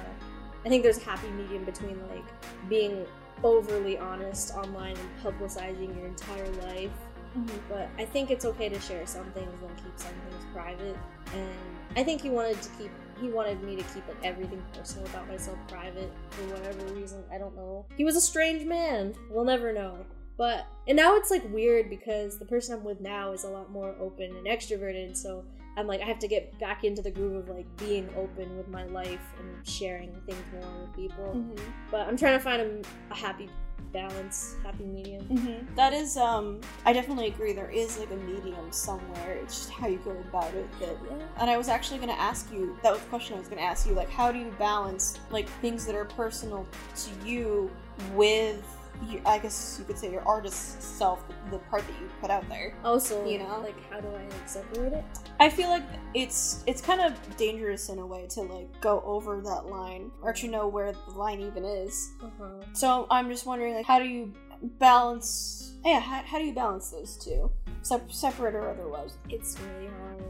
I 0.64 0.70
think 0.70 0.84
there's 0.84 1.00
a 1.00 1.04
happy 1.04 1.30
medium 1.30 1.64
between 1.66 2.00
like 2.10 2.26
being 2.70 3.06
overly 3.44 3.98
honest 3.98 4.54
online 4.54 4.96
and 4.98 5.10
publicizing 5.24 5.96
your 5.98 6.06
entire 6.08 6.48
life 6.68 6.92
Mhm. 7.38 7.50
but 7.70 7.90
I 7.98 8.06
think 8.06 8.30
it's 8.32 8.46
okay 8.46 8.70
to 8.70 8.80
share 8.80 9.06
some 9.08 9.26
things 9.32 9.52
and 9.62 9.76
keep 9.78 9.98
some 9.98 10.14
things 10.30 10.46
private. 10.54 10.96
And 11.34 11.50
I 11.98 12.04
think 12.04 12.22
he 12.22 12.30
wanted 12.30 12.62
to 12.62 12.70
keep 12.78 12.92
he 13.22 13.30
wanted 13.30 13.62
me 13.64 13.76
to 13.76 13.84
keep 13.94 14.06
like 14.08 14.18
everything 14.24 14.62
personal 14.74 15.08
about 15.08 15.28
myself 15.28 15.58
private 15.68 16.12
for 16.32 16.42
whatever 16.54 16.84
reason. 16.94 17.24
I 17.32 17.38
don't 17.38 17.56
know. 17.56 17.86
He 17.96 18.04
was 18.04 18.16
a 18.16 18.22
strange 18.22 18.66
man. 18.66 19.14
We'll 19.30 19.46
never 19.46 19.72
know. 19.72 19.98
But 20.38 20.66
and 20.88 20.96
now 20.96 21.16
it's 21.16 21.30
like 21.32 21.44
weird 21.54 21.90
because 21.90 22.38
the 22.40 22.46
person 22.46 22.76
I'm 22.78 22.84
with 22.84 23.00
now 23.02 23.32
is 23.32 23.44
a 23.44 23.50
lot 23.50 23.72
more 23.72 23.96
open 24.00 24.36
and 24.36 24.46
extroverted. 24.48 25.16
So 25.16 25.44
I'm 25.78 25.88
like 25.88 26.02
I 26.02 26.06
have 26.06 26.20
to 26.20 26.28
get 26.28 26.58
back 26.60 26.84
into 26.84 27.02
the 27.02 27.12
groove 27.12 27.36
of 27.36 27.50
like 27.56 27.66
being 27.78 28.10
open 28.18 28.58
with 28.58 28.68
my 28.68 28.84
life 28.86 29.22
and 29.40 29.68
sharing 29.68 30.12
things 30.28 30.44
more 30.54 30.82
with 30.82 30.96
people. 30.96 31.34
Mhm. 31.36 31.60
But 31.92 32.08
I'm 32.08 32.18
trying 32.18 32.38
to 32.38 32.44
find 32.44 32.62
a, 32.62 32.82
a 33.12 33.16
happy 33.16 33.48
balance, 33.92 34.56
happy 34.64 34.84
medium. 34.86 35.26
Mhm. 35.28 35.76
That 35.76 35.94
is, 35.94 36.18
um, 36.18 36.62
I 36.86 36.94
definitely 36.94 37.28
agree. 37.28 37.54
There 37.54 37.70
is 37.70 37.98
like 38.00 38.12
a 38.12 38.16
medium 38.16 38.72
somewhere. 38.72 39.34
It's 39.42 39.58
just 39.58 39.70
how 39.72 39.88
you 39.88 39.98
go 40.00 40.12
about 40.12 40.54
it. 40.54 40.68
That, 40.80 40.96
Yeah. 41.10 41.26
and 41.40 41.50
I 41.50 41.58
was 41.58 41.68
actually 41.68 41.98
going 41.98 42.10
to 42.16 42.20
ask 42.22 42.52
you. 42.52 42.78
That 42.84 42.92
was 42.94 43.02
the 43.02 43.08
question 43.10 43.36
I 43.36 43.40
was 43.40 43.48
going 43.48 43.60
to 43.60 43.64
ask 43.66 43.86
you. 43.88 43.94
Like, 43.94 44.10
how 44.10 44.32
do 44.32 44.40
you 44.40 44.52
balance 44.58 45.20
like 45.32 45.48
things 45.62 45.86
that 45.86 45.96
are 45.96 46.06
personal 46.06 46.66
to 46.96 47.28
you 47.28 47.70
with, 48.14 48.64
you, 49.08 49.22
I 49.26 49.38
guess 49.40 49.76
you 49.80 49.86
could 49.86 49.98
say 49.98 50.12
your 50.12 50.22
artist 50.28 50.82
self, 50.82 51.24
the 51.52 51.58
part 51.60 51.82
that 51.88 51.94
you 52.02 52.10
put 52.22 52.30
out 52.30 52.48
there. 52.50 52.74
Also, 52.84 53.26
You 53.26 53.40
know? 53.40 53.60
like 53.62 53.76
how 53.92 54.00
do 54.00 54.08
I 54.08 54.24
like 54.24 54.48
separate 54.48 54.94
it? 54.94 55.04
I 55.40 55.50
feel 55.50 55.70
like 55.70 55.84
it's 56.14 56.64
it's 56.68 56.82
kind 56.82 57.02
of 57.02 57.14
dangerous 57.38 57.90
in 57.90 58.00
a 58.00 58.06
way 58.06 58.28
to 58.30 58.42
like 58.42 58.70
go 58.82 59.02
over 59.06 59.42
that 59.42 59.66
line 59.66 60.12
or 60.22 60.32
to 60.34 60.48
know 60.48 60.68
where 60.68 60.92
the 60.94 61.12
line 61.12 61.40
even 61.42 61.66
is. 61.66 62.12
Uh-huh. 62.24 62.46
So 62.74 63.08
I'm 63.12 63.30
just 63.30 63.46
wondering, 63.46 63.74
like, 63.76 63.86
how 63.86 64.00
do 64.00 64.06
you 64.06 64.32
balance? 64.80 65.74
Yeah, 65.86 66.00
how, 66.00 66.22
how 66.24 66.38
do 66.38 66.46
you 66.46 66.54
balance 66.54 66.90
those 66.92 67.18
two, 67.18 67.52
Sep- 67.82 68.12
separate 68.12 68.56
or 68.56 68.70
otherwise? 68.70 69.18
It's 69.30 69.58
really 69.60 69.88
hard, 69.88 70.24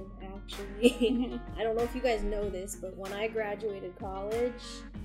actually. 0.43 1.39
I 1.57 1.63
don't 1.63 1.75
know 1.77 1.83
if 1.83 1.95
you 1.95 2.01
guys 2.01 2.23
know 2.23 2.49
this, 2.49 2.75
but 2.75 2.95
when 2.97 3.13
I 3.13 3.27
graduated 3.27 3.97
college, 3.99 4.53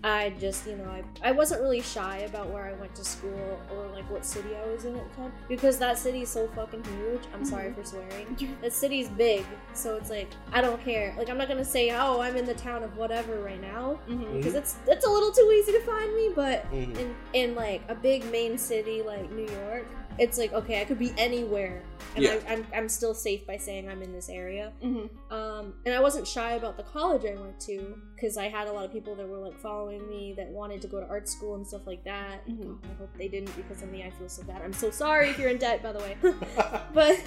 I 0.05 0.31
just, 0.39 0.67
you 0.67 0.77
know, 0.77 0.85
I, 0.85 1.03
I 1.29 1.33
wasn't 1.33 1.61
really 1.61 1.81
shy 1.81 2.19
about 2.19 2.51
where 2.51 2.65
I 2.67 2.73
went 2.75 2.95
to 2.97 3.05
school 3.05 3.59
or 3.73 3.89
like 3.89 4.09
what 4.11 4.25
city 4.25 4.51
I 4.55 4.67
was 4.71 4.85
in 4.85 4.97
at 4.97 5.11
the 5.11 5.17
time 5.17 5.33
because 5.49 5.79
that 5.79 5.99
city's 5.99 6.29
so 6.29 6.47
fucking 6.55 6.85
huge. 6.85 7.23
I'm 7.35 7.45
sorry 7.45 7.73
for 7.73 7.85
swearing. 7.85 8.37
That 8.63 8.73
city's 8.73 9.09
big, 9.09 9.45
so 9.75 9.97
it's 9.97 10.11
like 10.11 10.29
I 10.53 10.61
don't 10.61 10.83
care. 10.85 11.15
Like 11.19 11.29
I'm 11.31 11.39
not 11.39 11.49
gonna 11.49 11.65
say, 11.65 11.91
oh, 11.91 12.21
I'm 12.21 12.37
in 12.37 12.45
the 12.45 12.55
town 12.55 12.83
of 12.85 12.97
whatever 12.97 13.41
right 13.43 13.61
now 13.61 13.99
Mhm. 14.09 14.35
because 14.37 14.55
it's 14.55 14.77
it's 14.87 15.05
a 15.07 15.11
little 15.11 15.33
too 15.33 15.51
easy 15.59 15.73
to 15.73 15.81
find 15.81 16.15
me. 16.15 16.31
But 16.35 16.71
Mhm. 16.71 16.97
in 16.99 17.15
in 17.33 17.55
like 17.55 17.83
a 17.89 17.95
big 17.95 18.25
main 18.31 18.57
city 18.57 19.03
like 19.03 19.31
New 19.33 19.49
York, 19.49 19.87
it's 20.19 20.39
like 20.39 20.53
okay, 20.53 20.81
I 20.81 20.85
could 20.85 20.99
be 20.99 21.13
anywhere, 21.19 21.83
and 22.15 22.25
Yeah. 22.25 22.39
I, 22.49 22.53
I'm 22.53 22.67
I'm 22.75 22.89
still 22.89 23.15
safe 23.15 23.47
by 23.47 23.57
saying 23.57 23.89
I'm 23.89 24.03
in 24.03 24.13
this 24.13 24.29
area. 24.29 24.73
Mhm. 24.83 25.09
Um, 25.31 25.75
and 25.87 25.95
I 25.95 26.01
wasn't 26.01 26.27
shy 26.27 26.53
about 26.53 26.77
the 26.77 26.83
college 26.85 27.25
I 27.25 27.35
went 27.41 27.61
to 27.61 27.97
because 28.15 28.37
I 28.37 28.49
had 28.49 28.69
a 28.69 28.73
lot 28.73 28.85
of 28.85 28.93
people 28.93 29.15
that 29.17 29.29
were 29.29 29.39
like 29.39 29.59
following 29.61 30.09
me 30.09 30.35
that 30.37 30.49
wanted 30.49 30.81
to 30.83 30.89
go 30.89 31.01
to 31.01 31.07
art 31.09 31.29
school 31.29 31.55
and 31.55 31.67
stuff 31.67 31.87
like 31.87 32.05
that. 32.05 32.47
Mhm. 32.49 32.79
I 32.85 32.95
hope 32.99 33.11
they 33.17 33.29
didn't 33.29 33.55
because 33.57 33.83
of 33.83 33.91
me. 33.91 34.03
I 34.05 34.11
feel 34.11 34.29
so 34.29 34.43
bad. 34.43 34.63
I'm 34.63 34.73
so 34.73 34.91
sorry 34.91 35.31
if 35.31 35.39
you're 35.39 35.51
in 35.51 35.59
debt, 35.59 35.83
by 35.83 35.93
the 35.93 35.99
way. 36.01 36.17
but 36.95 37.21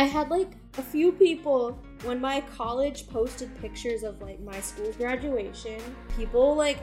I 0.00 0.04
had 0.04 0.30
like 0.30 0.52
a 0.78 0.82
few 0.82 1.12
people 1.12 1.78
when 2.04 2.22
my 2.22 2.40
college 2.56 3.06
posted 3.06 3.54
pictures 3.60 4.02
of 4.02 4.22
like 4.22 4.40
my 4.40 4.58
school 4.60 4.90
graduation. 4.92 5.78
People 6.16 6.54
like 6.54 6.78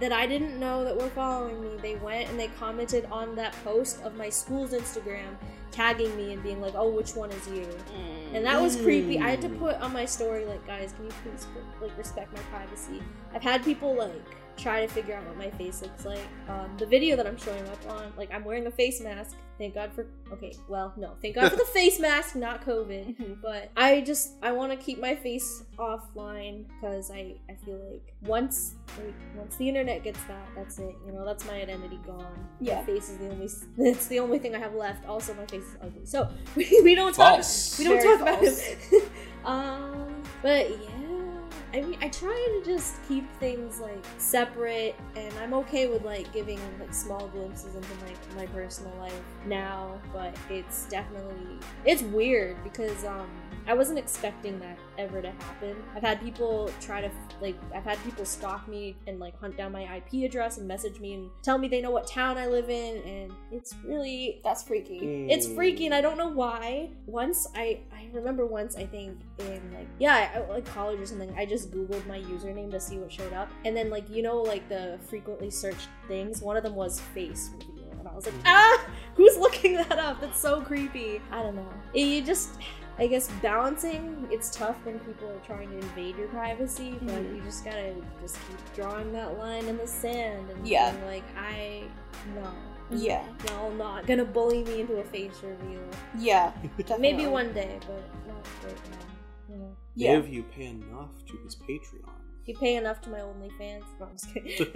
that 0.00 0.12
I 0.12 0.26
didn't 0.26 0.60
know 0.60 0.84
that 0.84 0.94
were 0.94 1.08
following 1.08 1.62
me. 1.62 1.70
They 1.80 1.94
went 1.96 2.28
and 2.28 2.38
they 2.38 2.48
commented 2.58 3.06
on 3.10 3.34
that 3.36 3.54
post 3.64 4.02
of 4.02 4.16
my 4.16 4.28
school's 4.28 4.72
Instagram, 4.72 5.38
tagging 5.70 6.14
me 6.14 6.34
and 6.34 6.42
being 6.42 6.60
like, 6.60 6.74
"Oh, 6.76 6.90
which 6.90 7.14
one 7.14 7.30
is 7.30 7.48
you?" 7.48 7.66
And 8.34 8.44
that 8.44 8.60
was 8.60 8.76
creepy. 8.76 9.18
I 9.18 9.30
had 9.30 9.40
to 9.40 9.48
Mm. 9.48 9.58
put 9.58 9.76
on 9.80 9.90
my 9.94 10.04
story 10.04 10.44
like, 10.44 10.66
"Guys, 10.66 10.92
can 10.92 11.06
you 11.06 11.12
please 11.22 11.46
like 11.80 11.96
respect 11.96 12.34
my 12.34 12.42
privacy?" 12.54 13.02
I've 13.34 13.42
had 13.42 13.64
people 13.64 13.94
like 13.94 14.12
try 14.58 14.84
to 14.84 14.92
figure 14.92 15.14
out 15.14 15.24
what 15.26 15.36
my 15.38 15.50
face 15.52 15.80
looks 15.82 16.04
like. 16.04 16.20
Um, 16.48 16.74
the 16.78 16.86
video 16.86 17.16
that 17.16 17.26
I'm 17.26 17.38
showing 17.38 17.66
up 17.68 17.88
on, 17.90 18.12
like 18.16 18.32
I'm 18.32 18.44
wearing 18.44 18.66
a 18.66 18.70
face 18.70 19.00
mask. 19.00 19.36
Thank 19.58 19.74
God 19.74 19.92
for 19.92 20.06
okay, 20.32 20.52
well, 20.68 20.92
no, 20.96 21.14
thank 21.22 21.34
God 21.36 21.50
for 21.50 21.56
the 21.56 21.64
face 21.72 21.98
mask, 21.98 22.36
not 22.36 22.64
COVID. 22.64 23.16
Mhm. 23.18 23.40
But 23.42 23.70
I 23.76 24.02
just 24.02 24.34
I 24.42 24.52
want 24.52 24.70
to 24.72 24.76
keep 24.78 25.00
my 25.00 25.14
face 25.16 25.64
offline 25.78 26.64
because 26.80 27.10
I 27.10 27.34
I 27.50 27.54
feel 27.64 27.80
like 27.90 28.14
once 28.22 28.74
like 28.96 29.14
once 29.36 29.56
the 29.56 29.68
internet 29.68 30.04
gets 30.04 30.22
that, 30.24 30.46
that's 30.54 30.78
it. 30.78 30.94
You 31.06 31.12
know, 31.12 31.24
that's 31.24 31.44
my 31.46 31.54
identity 31.60 31.98
gone. 32.06 32.46
Yeah. 32.60 32.80
my 32.80 32.84
face 32.86 33.08
is 33.08 33.18
the 33.18 33.30
only 33.30 33.48
it's 33.78 34.06
the 34.08 34.20
only 34.20 34.38
thing 34.38 34.54
I 34.54 34.58
have 34.58 34.74
left. 34.74 35.06
Also, 35.06 35.34
my 35.34 35.46
face 35.46 35.64
is 35.64 35.76
ugly, 35.82 36.04
so 36.06 36.28
we, 36.56 36.80
we 36.84 36.94
don't 36.94 37.14
talk 37.14 37.34
False. 37.34 37.78
we 37.78 37.84
don't 37.84 38.00
Very 38.00 38.16
talk 38.16 38.20
about 38.22 38.38
false. 38.38 38.60
it. 38.92 39.02
um, 39.44 40.22
but 40.42 40.70
yeah. 40.70 41.07
I 41.74 41.82
mean, 41.82 41.98
I 42.00 42.08
try 42.08 42.60
to 42.60 42.62
just 42.64 42.96
keep 43.06 43.30
things 43.38 43.78
like 43.78 44.02
separate, 44.16 44.94
and 45.16 45.32
I'm 45.38 45.52
okay 45.54 45.86
with 45.86 46.02
like 46.02 46.32
giving 46.32 46.58
like 46.80 46.94
small 46.94 47.28
glimpses 47.28 47.74
into 47.74 47.88
like 48.06 48.36
my 48.36 48.46
personal 48.46 48.94
life 48.98 49.20
now. 49.44 50.00
But 50.12 50.34
it's 50.48 50.86
definitely 50.86 51.58
it's 51.84 52.02
weird 52.02 52.62
because 52.64 53.04
um 53.04 53.28
I 53.68 53.74
wasn't 53.74 53.98
expecting 53.98 54.58
that 54.60 54.78
ever 54.96 55.20
to 55.20 55.30
happen. 55.30 55.76
I've 55.94 56.02
had 56.02 56.20
people 56.22 56.70
try 56.80 57.02
to 57.02 57.10
like 57.40 57.54
I've 57.74 57.84
had 57.84 58.02
people 58.02 58.24
stalk 58.24 58.66
me 58.66 58.96
and 59.06 59.20
like 59.20 59.38
hunt 59.38 59.56
down 59.58 59.72
my 59.72 59.82
IP 59.96 60.24
address 60.24 60.56
and 60.58 60.66
message 60.66 60.98
me 61.00 61.12
and 61.14 61.30
tell 61.42 61.58
me 61.58 61.68
they 61.68 61.80
know 61.82 61.90
what 61.90 62.06
town 62.06 62.38
I 62.38 62.46
live 62.46 62.70
in, 62.70 63.02
and 63.02 63.32
it's 63.52 63.74
really 63.84 64.40
That's 64.42 64.62
freaky. 64.62 65.26
it's 65.30 65.46
freaky 65.46 65.84
and 65.86 65.94
I 65.94 66.00
don't 66.00 66.16
know 66.16 66.28
why. 66.28 66.88
Once 67.06 67.46
I 67.54 67.80
I 67.92 68.08
remember 68.12 68.46
once 68.46 68.74
I 68.76 68.86
think 68.86 69.18
in 69.38 69.60
like 69.74 69.86
yeah, 69.98 70.30
I, 70.34 70.50
like 70.50 70.64
college 70.64 70.98
or 70.98 71.06
something, 71.06 71.32
I 71.36 71.44
just 71.44 71.70
googled 71.70 72.06
my 72.06 72.18
username 72.20 72.70
to 72.70 72.80
see 72.80 72.96
what 72.98 73.12
showed 73.12 73.34
up. 73.34 73.50
And 73.66 73.76
then 73.76 73.90
like 73.90 74.08
you 74.08 74.22
know 74.22 74.40
like 74.40 74.66
the 74.70 74.98
frequently 75.08 75.50
searched 75.50 75.88
things, 76.08 76.40
one 76.40 76.56
of 76.56 76.62
them 76.62 76.74
was 76.74 77.00
face 77.14 77.50
reveal. 77.58 77.92
And 77.98 78.08
I 78.08 78.14
was 78.14 78.24
like, 78.26 78.34
"Ah, 78.46 78.86
who's 79.14 79.36
looking 79.36 79.74
that 79.74 79.98
up? 79.98 80.20
That's 80.22 80.40
so 80.40 80.62
creepy." 80.62 81.20
I 81.30 81.42
don't 81.42 81.54
know. 81.56 81.68
It- 81.92 82.00
you 82.06 82.22
just 82.22 82.50
I 82.98 83.06
guess 83.06 83.28
balancing 83.42 84.26
it's 84.30 84.50
tough 84.50 84.76
when 84.84 84.98
people 85.00 85.28
are 85.30 85.38
trying 85.46 85.68
to 85.70 85.76
invade 85.78 86.16
your 86.16 86.28
privacy, 86.28 86.98
but 87.02 87.14
Mhm. 87.14 87.36
you 87.36 87.42
just 87.42 87.64
gotta 87.64 87.94
just 88.20 88.36
keep 88.48 88.74
drawing 88.74 89.12
that 89.12 89.38
line 89.38 89.66
in 89.66 89.76
the 89.76 89.86
sand 89.86 90.50
and 90.50 90.66
Yeah. 90.66 90.90
being 90.92 91.04
like, 91.06 91.24
I 91.36 91.84
no. 92.34 92.50
Yeah. 92.90 93.24
Y'all 93.48 93.70
not 93.72 94.06
gonna 94.06 94.24
bully 94.24 94.64
me 94.64 94.80
into 94.80 94.96
a 94.98 95.04
face 95.04 95.40
reveal. 95.42 95.80
Yeah. 96.18 96.52
Maybe 96.98 97.26
one 97.26 97.52
day, 97.52 97.78
but 97.86 98.02
not 98.26 98.44
right 98.64 98.90
now. 98.90 99.06
You 99.54 99.56
know, 99.60 99.76
Yeah. 99.94 100.18
If 100.18 100.28
you 100.28 100.42
pay 100.42 100.66
enough 100.66 101.24
to 101.26 101.36
his 101.44 101.54
Patreon. 101.54 102.10
if 102.42 102.48
you 102.48 102.56
pay 102.56 102.76
enough 102.76 103.00
to 103.02 103.10
my 103.10 103.20
OnlyFans. 103.20 103.84
No, 104.00 104.06
I'm 104.06 104.12
just 104.16 104.32
kidding. 104.34 104.72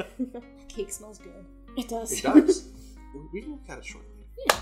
Cake 0.69 0.93
smells 0.93 1.19
good. 1.19 1.45
It 1.77 1.89
does. 1.89 2.13
It 2.13 2.23
does. 2.23 2.69
we 3.33 3.41
can 3.41 3.53
look 3.53 3.61
at 3.69 3.79
it 3.79 3.85
shortly. 3.85 4.27
Yeah. 4.47 4.61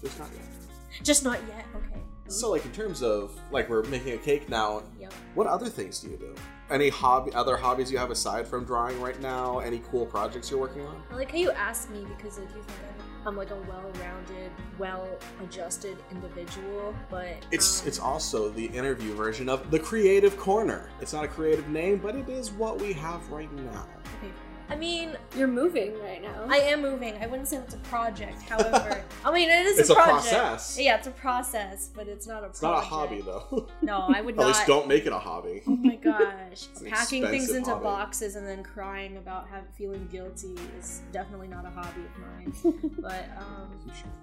There's 0.00 0.18
not 0.18 0.28
yet. 0.32 1.04
Just 1.04 1.24
not 1.24 1.38
yet. 1.48 1.66
Okay. 1.74 2.00
So, 2.28 2.50
like, 2.50 2.64
in 2.64 2.72
terms 2.72 3.02
of, 3.02 3.38
like, 3.50 3.68
we're 3.68 3.82
making 3.84 4.14
a 4.14 4.18
cake 4.18 4.48
now, 4.48 4.82
Yep. 4.98 5.12
what 5.34 5.46
other 5.46 5.66
things 5.68 6.00
do 6.00 6.08
you 6.10 6.16
do? 6.16 6.34
Any 6.70 6.88
hobby, 6.88 7.32
other 7.34 7.56
hobbies 7.56 7.92
you 7.92 7.98
have 7.98 8.10
aside 8.10 8.46
from 8.46 8.64
drawing 8.64 8.98
right 9.02 9.20
now? 9.20 9.58
Any 9.58 9.82
cool 9.90 10.06
projects 10.06 10.50
you're 10.50 10.60
working 10.60 10.86
on? 10.86 11.02
I 11.10 11.16
like 11.16 11.30
how 11.30 11.36
you 11.36 11.50
ask 11.50 11.90
me 11.90 12.06
because 12.16 12.38
like 12.38 12.48
you 12.56 12.62
think 12.62 12.78
I'm, 13.24 13.28
I'm 13.28 13.36
like 13.36 13.50
a 13.50 13.56
well-rounded, 13.56 14.50
well-adjusted 14.78 15.98
individual, 16.10 16.94
but 17.10 17.44
It's 17.50 17.82
um, 17.82 17.88
it's 17.88 17.98
also 17.98 18.48
the 18.48 18.64
interview 18.66 19.12
version 19.14 19.48
of 19.50 19.70
the 19.70 19.78
Creative 19.78 20.34
Corner. 20.38 20.88
It's 21.00 21.12
not 21.12 21.24
a 21.24 21.28
creative 21.28 21.68
name, 21.68 21.98
but 21.98 22.14
it 22.16 22.28
is 22.28 22.50
what 22.52 22.80
we 22.80 22.92
have 22.94 23.28
right 23.30 23.52
now. 23.52 23.86
okay. 24.18 24.32
I 24.68 24.76
mean, 24.76 25.16
You're 25.36 25.48
moving 25.48 25.98
right 26.00 26.22
now. 26.22 26.44
I 26.48 26.56
am 26.58 26.82
moving. 26.82 27.14
I 27.20 27.26
wouldn't 27.26 27.48
say 27.48 27.56
it's 27.58 27.74
a 27.74 27.78
project. 27.78 28.42
However, 28.48 29.02
I 29.24 29.32
mean 29.32 29.50
it 29.50 29.66
is 29.66 29.78
It's 29.78 29.90
a 29.90 29.92
a 29.92 29.96
project. 29.96 30.34
process. 30.34 30.78
Yeah, 30.80 30.96
it's 30.96 31.06
a 31.06 31.10
process, 31.10 31.90
but 31.94 32.08
it's 32.08 32.26
not 32.26 32.38
a. 32.38 32.48
Project. 32.48 32.54
It's 32.54 32.62
not 32.62 32.78
a 32.78 32.80
hobby 32.80 33.20
though. 33.20 33.68
No, 33.82 34.06
I 34.14 34.20
would 34.20 34.34
At 34.34 34.40
not. 34.40 34.46
least 34.48 34.66
don't 34.66 34.86
make 34.88 35.06
it 35.06 35.12
a 35.12 35.18
hobby. 35.18 35.62
Oh 35.66 35.76
my 35.76 35.96
gosh. 35.96 36.68
An 36.80 36.86
Packing 36.90 37.22
things 37.26 37.44
expensive 37.44 37.56
into 37.56 37.70
hobby. 37.70 37.84
boxes 37.84 38.36
and 38.36 38.46
then 38.46 38.62
crying 38.62 39.16
about 39.16 39.48
have, 39.48 39.64
feeling 39.76 40.06
guilty 40.10 40.54
is 40.78 41.02
definitely 41.12 41.48
not 41.48 41.64
a 41.66 41.70
hobby 41.70 42.02
of 42.02 42.18
mine. 42.18 42.92
but 43.00 43.28
um, 43.38 43.70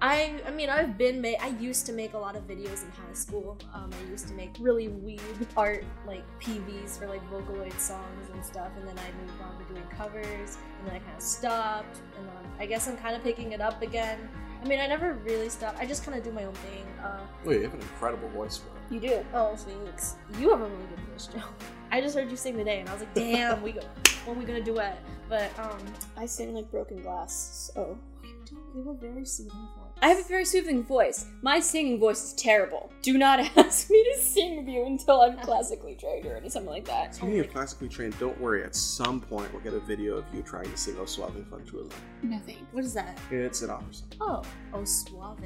I 0.01 0.35
I 0.47 0.51
mean 0.51 0.69
I've 0.69 0.97
been 0.97 1.21
ma- 1.21 1.39
I 1.41 1.49
used 1.59 1.85
to 1.87 1.93
make 1.93 2.13
a 2.13 2.17
lot 2.17 2.35
of 2.35 2.47
videos 2.47 2.83
in 2.83 2.91
high 2.91 3.13
school. 3.13 3.57
Um, 3.73 3.89
I 4.05 4.09
used 4.09 4.27
to 4.29 4.33
make 4.33 4.51
really 4.59 4.87
weird 4.87 5.47
art 5.57 5.83
like 6.07 6.23
PVs 6.39 6.97
for 6.97 7.07
like 7.07 7.21
Vocaloid 7.29 7.77
songs 7.79 8.29
and 8.33 8.43
stuff 8.45 8.69
and 8.77 8.87
then 8.87 8.97
I 8.97 9.07
moved 9.25 9.41
on 9.41 9.57
to 9.59 9.73
doing 9.73 9.85
covers 9.97 10.25
and 10.33 10.87
then 10.87 10.95
I 10.95 10.99
kind 10.99 11.15
of 11.17 11.21
stopped 11.23 11.97
and 12.17 12.27
then 12.27 12.35
I 12.59 12.65
guess 12.65 12.87
I'm 12.87 12.97
kind 12.97 13.15
of 13.15 13.23
picking 13.23 13.51
it 13.51 13.61
up 13.61 13.81
again. 13.81 14.17
I 14.63 14.67
mean 14.67 14.79
I 14.79 14.87
never 14.87 15.13
really 15.25 15.49
stopped. 15.49 15.79
I 15.79 15.85
just 15.85 16.03
kind 16.05 16.17
of 16.17 16.23
do 16.23 16.31
my 16.31 16.43
own 16.45 16.53
thing. 16.55 16.85
Uh, 17.03 17.21
Wait, 17.45 17.57
you 17.57 17.63
have 17.63 17.73
an 17.73 17.81
incredible 17.81 18.29
voice 18.29 18.57
for 18.57 18.67
it. 18.67 18.93
you 18.93 18.99
do. 19.09 19.25
Oh, 19.33 19.55
thanks. 19.55 20.15
You 20.37 20.49
have 20.49 20.61
a 20.61 20.65
really 20.65 20.85
good 20.89 20.99
voice, 21.11 21.27
Joe. 21.27 21.41
I 21.91 22.01
just 22.01 22.15
heard 22.15 22.29
you 22.29 22.37
sing 22.37 22.55
today, 22.57 22.81
and 22.81 22.89
I 22.89 22.93
was 22.93 23.01
like, 23.01 23.13
"Damn, 23.15 23.61
we 23.63 23.71
go. 23.71 23.81
When 24.25 24.35
are 24.37 24.39
we 24.39 24.45
gonna 24.45 24.61
duet?" 24.61 24.99
But 25.27 25.49
um, 25.57 25.79
I 26.17 26.25
sing 26.27 26.53
like 26.53 26.69
broken 26.69 27.01
glass. 27.01 27.71
So 27.73 27.97
you 28.23 28.35
don't. 28.45 28.61
You 28.75 28.83
have 28.83 28.95
a 28.95 28.99
very 28.99 29.25
soothing 29.25 29.51
voice. 29.77 29.88
I 30.01 30.07
have 30.07 30.19
a 30.19 30.23
very 30.27 30.45
soothing 30.45 30.83
voice. 30.83 31.25
My 31.41 31.59
singing 31.59 31.99
voice 31.99 32.23
is 32.23 32.33
terrible. 32.33 32.89
Do 33.01 33.17
not 33.17 33.39
ask 33.57 33.89
me 33.89 34.01
to 34.13 34.19
sing 34.21 34.57
with 34.57 34.67
you 34.67 34.85
until 34.85 35.21
I'm 35.21 35.37
classically 35.41 35.95
trained 35.95 36.25
or 36.25 36.35
anything 36.37 36.65
like 36.65 36.85
that. 36.85 37.15
Speaking 37.15 37.39
of 37.39 37.51
classically 37.51 37.89
trained, 37.89 38.17
don't 38.17 38.39
worry. 38.39 38.63
At 38.63 38.75
some 38.75 39.19
point, 39.19 39.51
we'll 39.51 39.61
get 39.61 39.73
a 39.73 39.79
video 39.81 40.15
of 40.17 40.25
you 40.33 40.41
trying 40.41 40.71
to 40.71 40.77
sing 40.77 40.95
"O 40.99 41.05
Soave 41.05 41.45
Fanciulla." 41.51 41.91
No 42.23 42.39
thanks. 42.45 42.61
What 42.71 42.85
is 42.85 42.93
that? 42.93 43.17
It's 43.29 43.61
an 43.61 43.71
opera 43.71 43.93
song. 43.93 44.07
Oh, 44.21 44.41
oh, 44.73 44.83
suave. 44.85 45.37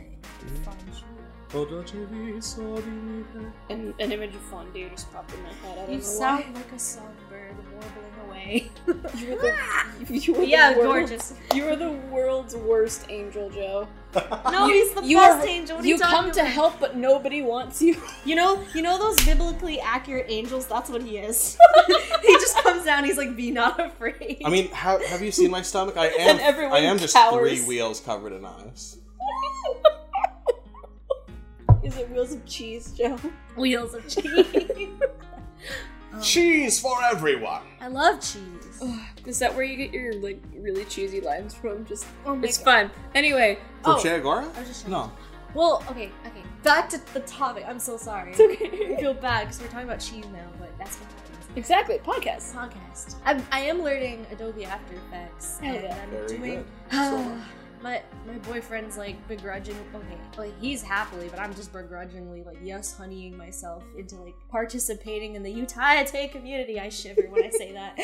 Fanciulla. 0.64 1.08
Oh, 1.56 1.66
dolce 1.66 1.98
viso 2.12 2.76
di 2.78 3.24
te. 3.32 3.46
And 3.70 3.94
an 4.00 4.12
image 4.12 4.34
of 4.34 4.42
fondue 4.42 4.90
just 4.90 5.12
popped 5.12 5.34
in 5.34 5.44
my 5.44 5.50
head. 5.50 5.78
I 5.78 5.82
don't 5.82 5.90
You 5.92 5.98
know 5.98 6.04
sound 6.04 6.46
why. 6.46 6.52
like 6.62 6.72
a 6.72 6.80
songbird 7.56 7.74
warbling 7.74 8.30
away. 8.30 8.72
You 9.18 9.30
were 9.30 9.42
the, 9.42 9.54
ah! 9.58 9.88
you 10.10 10.34
were 10.34 10.44
yeah, 10.44 10.74
the 10.74 10.80
world's- 10.80 11.10
gorgeous. 11.10 11.34
You 11.56 11.68
are 11.68 11.76
the 11.76 11.92
world's 12.12 12.56
worst 12.56 13.06
angel, 13.10 13.50
Joe. 13.50 13.88
No, 14.52 14.68
You- 14.68 14.74
he's 14.74 14.94
the 14.94 15.04
you 15.04 15.18
best 15.18 15.46
are- 15.46 15.50
angel. 15.50 15.76
What 15.78 15.86
are 15.86 15.88
you 15.88 15.94
you 15.96 16.00
talking 16.00 16.16
come 16.16 16.32
to 16.32 16.40
about? 16.42 16.52
help, 16.52 16.80
but 16.80 16.96
nobody 16.98 17.42
wants 17.42 17.82
you. 17.82 17.96
You 18.26 18.36
know, 18.36 18.64
you 18.74 18.82
know 18.82 18.98
those 18.98 19.24
biblically 19.26 19.80
accurate 19.82 20.28
angels. 20.30 20.66
That's 20.68 20.90
what 20.90 21.02
he 21.04 21.18
is. 21.18 21.58
he 22.22 22.34
just 22.36 22.58
comes 22.58 22.86
down. 22.86 23.04
He's 23.06 23.18
like, 23.18 23.36
"Be 23.36 23.52
not 23.52 23.80
afraid." 23.80 24.42
I 24.46 24.50
mean, 24.50 24.70
have, 24.72 25.04
have 25.06 25.22
you 25.22 25.32
seen 25.32 25.52
my 25.52 25.62
stomach? 25.62 25.98
I 25.98 26.08
am. 26.08 26.40
And 26.40 26.74
I 26.74 26.80
am 26.80 26.98
just 27.00 27.14
cowers. 27.16 27.60
three 27.60 27.68
wheels 27.68 28.00
covered 28.00 28.32
in 28.34 28.46
ice. 28.46 28.98
Is 31.84 31.98
it 31.98 32.10
wheels 32.12 32.32
of 32.34 32.46
cheese, 32.46 32.94
Joe? 32.98 33.20
wheels 33.58 33.94
of 33.94 34.08
cheese. 34.08 34.88
Um, 36.14 36.22
Cheese 36.22 36.80
for 36.80 37.02
everyone. 37.04 37.62
I 37.82 37.88
love 37.88 38.20
cheese. 38.22 38.80
Ugh, 38.82 39.00
Is 39.26 39.40
that 39.40 39.54
where 39.56 39.64
you 39.64 39.76
get 39.78 39.92
your 39.94 40.14
like 40.16 40.42
really 40.56 40.86
cheesy 40.86 41.22
lines 41.22 41.54
from? 41.54 41.86
Just 41.86 42.06
Oh 42.26 42.36
my 42.36 42.44
it's 42.48 42.58
God. 42.58 42.66
fun. 42.66 42.92
Anyway, 43.16 43.58
From 43.84 43.96
Oh. 43.96 44.00
Che 44.00 44.18
Guevara? 44.20 44.46
I 44.56 44.60
was 44.60 44.68
just 44.68 44.88
No. 44.88 45.12
Well, 45.54 45.84
okay, 45.92 46.12
okay. 46.26 46.42
Back 46.64 46.90
to 46.90 47.14
the 47.14 47.20
topic. 47.22 47.64
I'm 47.68 47.80
so 47.80 47.96
sorry. 47.98 48.32
it's 48.32 48.40
okay. 48.40 48.96
I 48.96 49.00
feel 49.00 49.14
bad 49.14 49.42
because 49.42 49.62
we're 49.62 49.68
talking 49.68 49.88
about 49.88 50.00
cheese 50.00 50.26
now, 50.34 50.48
but 50.60 50.76
that's 50.80 50.98
what 50.98 51.10
happens. 51.12 51.48
exactly, 51.56 51.98
podcast. 52.00 52.54
Podcast. 52.54 53.16
I'm, 53.26 53.46
I 53.52 53.60
am 53.62 53.82
learning 53.84 54.26
Adobe 54.32 54.66
After 54.66 54.96
Effects, 54.96 55.60
Hell 55.60 55.76
and 55.76 55.84
yeah. 55.84 55.98
I'm 56.04 56.10
Very 56.10 56.28
doing. 56.38 56.54
good. 56.56 56.66
So 56.92 56.98
am 56.98 57.42
I. 57.42 57.63
my 57.84 58.02
my 58.26 58.38
boyfriend's 58.50 58.98
like 58.98 59.28
begrudging. 59.28 59.76
Okay, 59.94 60.18
like 60.38 60.60
he's 60.60 60.82
happily, 60.82 61.28
but 61.30 61.40
I'm 61.40 61.54
just 61.54 61.74
begrudgingly 61.74 62.44
like 62.44 62.58
yes, 62.64 62.96
honeying 62.98 63.38
myself 63.38 63.84
into 63.98 64.16
like 64.16 64.36
participating 64.50 65.36
in 65.36 65.44
the 65.44 65.54
utaite 65.54 66.32
community. 66.32 66.80
I 66.80 66.90
shiver 66.90 67.28
when 67.30 67.44
I 67.44 67.50
say 67.50 67.74
that. 67.74 68.00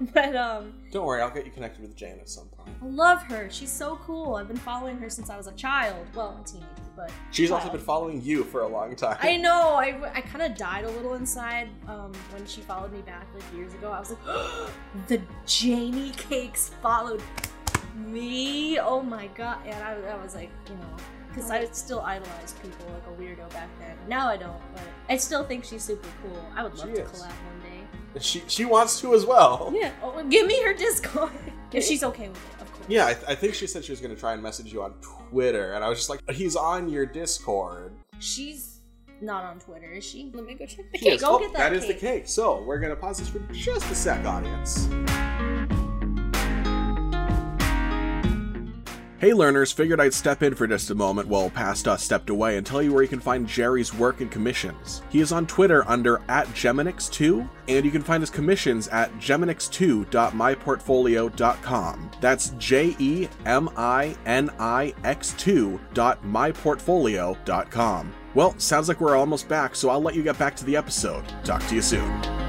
but 0.14 0.36
um, 0.36 0.72
Don't 0.92 1.04
worry, 1.04 1.20
I'll 1.20 1.30
get 1.30 1.44
you 1.44 1.50
connected 1.50 1.82
with 1.82 1.96
Jane 1.96 2.18
at 2.20 2.28
some 2.28 2.46
point. 2.46 2.70
I 2.80 2.86
love 2.86 3.22
her. 3.24 3.48
She's 3.50 3.72
so 3.72 3.98
cool. 4.04 4.36
I've 4.36 4.48
been 4.48 4.56
following 4.56 4.96
her 4.98 5.10
since 5.10 5.28
I 5.28 5.36
was 5.36 5.48
a 5.48 5.52
child. 5.52 6.06
Well, 6.14 6.40
a 6.40 6.46
teenager, 6.46 6.68
but 6.96 7.10
She's 7.32 7.50
also 7.50 7.70
been 7.70 7.80
following 7.80 8.22
you 8.22 8.44
for 8.44 8.62
a 8.62 8.68
long 8.68 8.94
time. 8.94 9.18
I 9.20 9.36
know. 9.36 9.74
I, 9.74 10.12
I 10.14 10.20
kind 10.20 10.42
of 10.42 10.56
died 10.56 10.84
a 10.84 10.90
little 10.90 11.14
inside 11.14 11.68
um, 11.88 12.12
when 12.32 12.46
she 12.46 12.60
followed 12.60 12.92
me 12.92 13.00
back 13.00 13.26
like 13.34 13.42
years 13.54 13.74
ago. 13.74 13.90
I 13.90 13.98
was 13.98 14.10
like, 14.10 14.70
the 15.08 15.20
Janie 15.44 16.12
cakes 16.16 16.70
followed 16.80 17.20
me. 17.96 18.78
Oh 18.78 19.02
my 19.02 19.26
god! 19.28 19.58
And 19.66 19.82
I, 19.82 19.94
I 20.12 20.22
was 20.22 20.34
like, 20.34 20.50
you 20.68 20.74
know, 20.76 20.96
because 21.28 21.50
I 21.50 21.64
still 21.66 22.00
idolized 22.00 22.60
people 22.62 22.86
like 22.92 23.06
a 23.06 23.20
weirdo 23.20 23.48
back 23.52 23.68
then. 23.78 23.96
Now 24.08 24.28
I 24.28 24.36
don't, 24.36 24.60
but 24.74 24.82
I 25.08 25.16
still 25.16 25.44
think 25.44 25.64
she's 25.64 25.82
super 25.84 26.08
cool. 26.22 26.44
I 26.54 26.62
would 26.62 26.74
love 26.76 26.88
She 26.88 26.94
to 26.94 27.02
is. 27.02 27.08
collab 27.10 27.26
one 27.28 27.60
day. 27.62 28.20
She 28.20 28.42
she 28.48 28.64
wants 28.64 29.00
to 29.00 29.14
as 29.14 29.24
well. 29.26 29.72
Yeah, 29.74 29.92
oh, 30.02 30.22
give 30.28 30.46
me 30.46 30.62
her 30.64 30.74
Discord 30.74 31.30
if 31.72 31.84
she's 31.84 32.02
okay 32.02 32.28
with 32.28 32.38
it, 32.56 32.62
of 32.62 32.72
course. 32.72 32.86
Yeah, 32.88 33.06
I, 33.06 33.10
I 33.28 33.34
think 33.36 33.54
she 33.54 33.66
said 33.66 33.84
she 33.84 33.92
was 33.92 34.00
going 34.00 34.12
to 34.14 34.18
try 34.20 34.32
and 34.32 34.42
message 34.42 34.72
you 34.72 34.82
on 34.82 34.94
Twitter, 35.30 35.74
and 35.74 35.84
I 35.84 35.88
was 35.88 35.98
just 35.98 36.10
like, 36.10 36.20
he's 36.30 36.56
on 36.56 36.88
your 36.88 37.06
Discord. 37.06 37.92
she's 38.18 38.80
not 39.22 39.44
on 39.44 39.58
Twitter, 39.60 39.92
is 39.92 40.02
she? 40.04 40.30
Let 40.34 40.44
me 40.46 40.54
go 40.54 40.64
check 40.66 40.90
the 40.90 40.98
cake. 40.98 41.20
go 41.20 41.36
Oh, 41.36 41.38
get 41.38 41.52
that 41.52 41.58
That 41.70 41.72
is 41.74 41.86
the 41.86 41.92
cake. 41.92 42.00
cake. 42.00 42.28
So 42.28 42.62
we're 42.62 42.78
going 42.80 42.88
to 42.90 42.96
pause 42.96 43.18
this 43.18 43.28
for 43.28 43.38
just 43.52 43.88
a 43.90 43.94
sec, 43.94 44.24
audience. 44.24 44.88
Hey 49.20 49.32
learners, 49.34 49.70
figured 49.70 50.00
I'd 50.00 50.14
step 50.14 50.42
in 50.42 50.54
for 50.54 50.66
just 50.66 50.88
a 50.88 50.94
moment 50.94 51.28
while 51.28 51.50
Past 51.50 51.86
Us 51.86 52.02
stepped 52.02 52.30
away 52.30 52.56
and 52.56 52.64
tell 52.64 52.80
you 52.80 52.90
where 52.90 53.02
you 53.02 53.08
can 53.08 53.20
find 53.20 53.46
Jerry's 53.46 53.92
work 53.92 54.22
and 54.22 54.30
commissions. 54.30 55.02
He 55.10 55.20
is 55.20 55.30
on 55.30 55.46
Twitter 55.46 55.86
under 55.86 56.22
at 56.30 56.46
Jeminix2, 56.48 57.46
and 57.68 57.84
you 57.84 57.90
can 57.90 58.00
find 58.00 58.22
his 58.22 58.30
commissions 58.30 58.88
at 58.88 59.12
jeminix2.myportfolio.com. 59.18 62.10
That's 62.22 62.48
J 62.56 62.96
E 62.98 63.28
M 63.44 63.68
I 63.76 64.16
N 64.24 64.50
I 64.58 64.94
X 65.04 65.32
2.myportfolio.com. 65.32 68.12
Well, 68.34 68.58
sounds 68.58 68.88
like 68.88 69.02
we're 69.02 69.16
almost 69.16 69.50
back, 69.50 69.76
so 69.76 69.90
I'll 69.90 70.00
let 70.00 70.14
you 70.14 70.22
get 70.22 70.38
back 70.38 70.56
to 70.56 70.64
the 70.64 70.78
episode. 70.78 71.26
Talk 71.44 71.62
to 71.66 71.74
you 71.74 71.82
soon. 71.82 72.39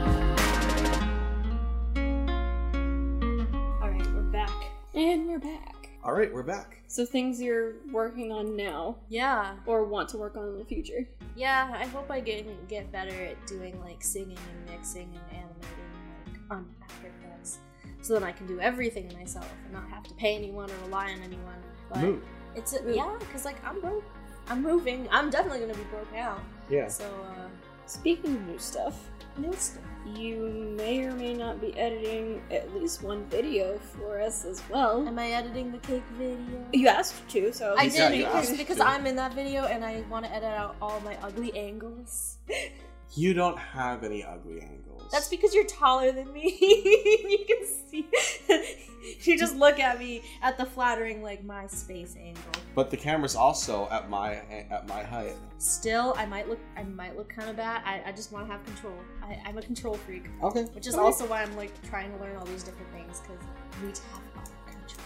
All 6.04 6.14
right, 6.14 6.34
we're 6.34 6.42
back. 6.44 6.78
So 6.88 7.06
things 7.06 7.40
you're 7.40 7.74
working 7.92 8.32
on 8.32 8.56
now, 8.56 8.98
Yeah, 9.10 9.54
or 9.68 9.86
want 9.86 10.10
to 10.10 10.18
work 10.18 10.36
on 10.36 10.48
in 10.50 10.58
the 10.58 10.66
future. 10.66 11.08
yeah. 11.36 11.72
I 11.76 11.86
hope 11.86 12.10
I 12.10 12.20
get 12.20 12.68
get 12.68 12.92
better 12.92 13.12
at 13.26 13.46
doing 13.46 13.80
like 13.82 14.02
singing 14.04 14.38
and 14.38 14.70
mixing 14.78 15.10
and 15.16 15.38
animating 15.38 15.92
like 16.28 16.40
on 16.58 16.68
After 16.84 17.08
Effects, 17.08 17.60
so 18.02 18.14
then 18.14 18.24
I 18.24 18.32
can 18.32 18.48
do 18.48 18.60
everything 18.60 19.12
myself 19.18 19.48
and 19.64 19.74
not 19.74 19.88
have 19.90 20.04
to 20.04 20.14
pay 20.16 20.36
anyone 20.36 20.70
or 20.72 20.74
rely 20.86 21.12
on 21.12 21.20
anyone. 21.22 21.62
But 21.90 22.00
Mood. 22.00 22.24
it's 22.56 22.74
a, 22.74 22.82
Mood. 22.82 22.96
yeah, 22.96 23.16
because 23.20 23.46
like 23.46 23.64
I'm 23.64 23.80
broke. 23.80 24.04
I'm 24.48 24.64
moving. 24.64 25.08
I'm 25.12 25.30
definitely 25.30 25.60
gonna 25.60 25.76
be 25.76 25.84
broke 25.92 26.12
now. 26.12 26.40
Yeah. 26.70 26.88
So 26.88 27.06
uh, 27.06 27.48
Speaking 27.86 28.36
of 28.38 28.42
new 28.48 28.58
stuff, 28.58 29.08
new 29.38 29.54
stuff. 29.54 29.84
You 30.06 30.74
may 30.78 31.04
or 31.04 31.14
may 31.14 31.34
not 31.34 31.62
be 31.62 31.78
editing 31.78 32.42
at 32.52 32.74
least 32.76 33.04
one 33.04 33.26
video 33.26 33.78
for 33.78 34.20
us 34.22 34.46
as 34.46 34.62
well. 34.70 35.08
Am 35.08 35.18
I 35.20 35.32
editing 35.32 35.72
the 35.72 35.78
cake 35.80 36.04
video? 36.18 36.66
You 36.74 36.88
asked 36.88 37.28
to, 37.30 37.54
so 37.54 37.76
I 37.78 37.88
did 37.88 38.12
because 38.12 38.58
because. 38.58 38.80
I'm 38.80 39.06
in 39.06 39.16
that 39.18 39.34
video 39.34 39.66
and 39.66 39.86
I 39.86 40.04
want 40.10 40.26
to 40.26 40.34
edit 40.34 40.50
out 40.50 40.76
all 40.82 41.00
my 41.02 41.18
ugly 41.22 41.56
angles. 41.58 42.38
You 43.14 43.34
don't 43.34 43.58
have 43.58 44.04
any 44.04 44.24
ugly 44.24 44.62
angles. 44.62 45.10
That's 45.12 45.28
because 45.28 45.54
you're 45.54 45.66
taller 45.66 46.12
than 46.14 46.32
me. 46.32 46.58
you 47.30 47.46
can 47.46 47.68
see. 47.90 48.08
you 49.30 49.38
just 49.38 49.56
look 49.58 49.80
at 49.80 50.00
me 50.00 50.22
at 50.42 50.58
the 50.58 50.66
flattering 50.66 51.22
like 51.22 51.44
my 51.44 51.68
space 51.68 52.16
angle. 52.18 52.42
But 52.74 52.90
the 52.90 52.96
camera's 52.96 53.36
also 53.36 53.90
at 53.92 54.10
my 54.10 54.36
at 54.70 54.88
my 54.88 55.04
height. 55.04 55.36
Still, 55.58 56.14
I 56.18 56.26
might 56.26 56.48
look. 56.48 56.60
I 56.78 56.84
might 56.84 57.18
look 57.18 57.28
kind 57.28 57.50
of 57.50 57.58
bad. 57.58 57.82
I, 57.86 58.02
I 58.10 58.12
just 58.14 58.32
want 58.32 58.48
to 58.48 58.52
have 58.54 58.64
control. 58.64 58.96
I, 59.22 59.42
I'm 59.46 59.58
a 59.58 59.62
control 59.62 59.96
freak, 59.96 60.30
Okay. 60.42 60.64
which 60.74 60.88
is 60.88 60.94
Alright. 60.96 61.06
also 61.08 61.26
why 61.28 61.42
I'm 61.42 61.56
like 61.58 61.74
trying 61.90 62.14
to 62.16 62.24
learn 62.24 62.38
all 62.38 62.46
these 62.46 62.64
different 62.64 62.92
things 62.94 63.20
because 63.20 63.44
I 63.82 63.86
need 63.86 63.96
to 63.96 64.04
have 64.04 64.22
all 64.38 64.52
control. 64.66 65.06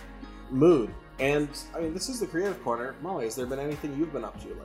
mood. 0.51 0.93
And 1.17 1.49
I 1.75 1.79
mean, 1.79 1.93
this 1.95 2.09
is 2.09 2.19
the 2.19 2.27
creative 2.27 2.61
corner. 2.63 2.93
Molly, 3.01 3.25
has 3.25 3.35
there 3.35 3.47
been 3.47 3.59
anything 3.59 3.97
you've 3.97 4.13
been 4.13 4.25
up 4.25 4.39
to 4.41 4.49
lately? 4.49 4.63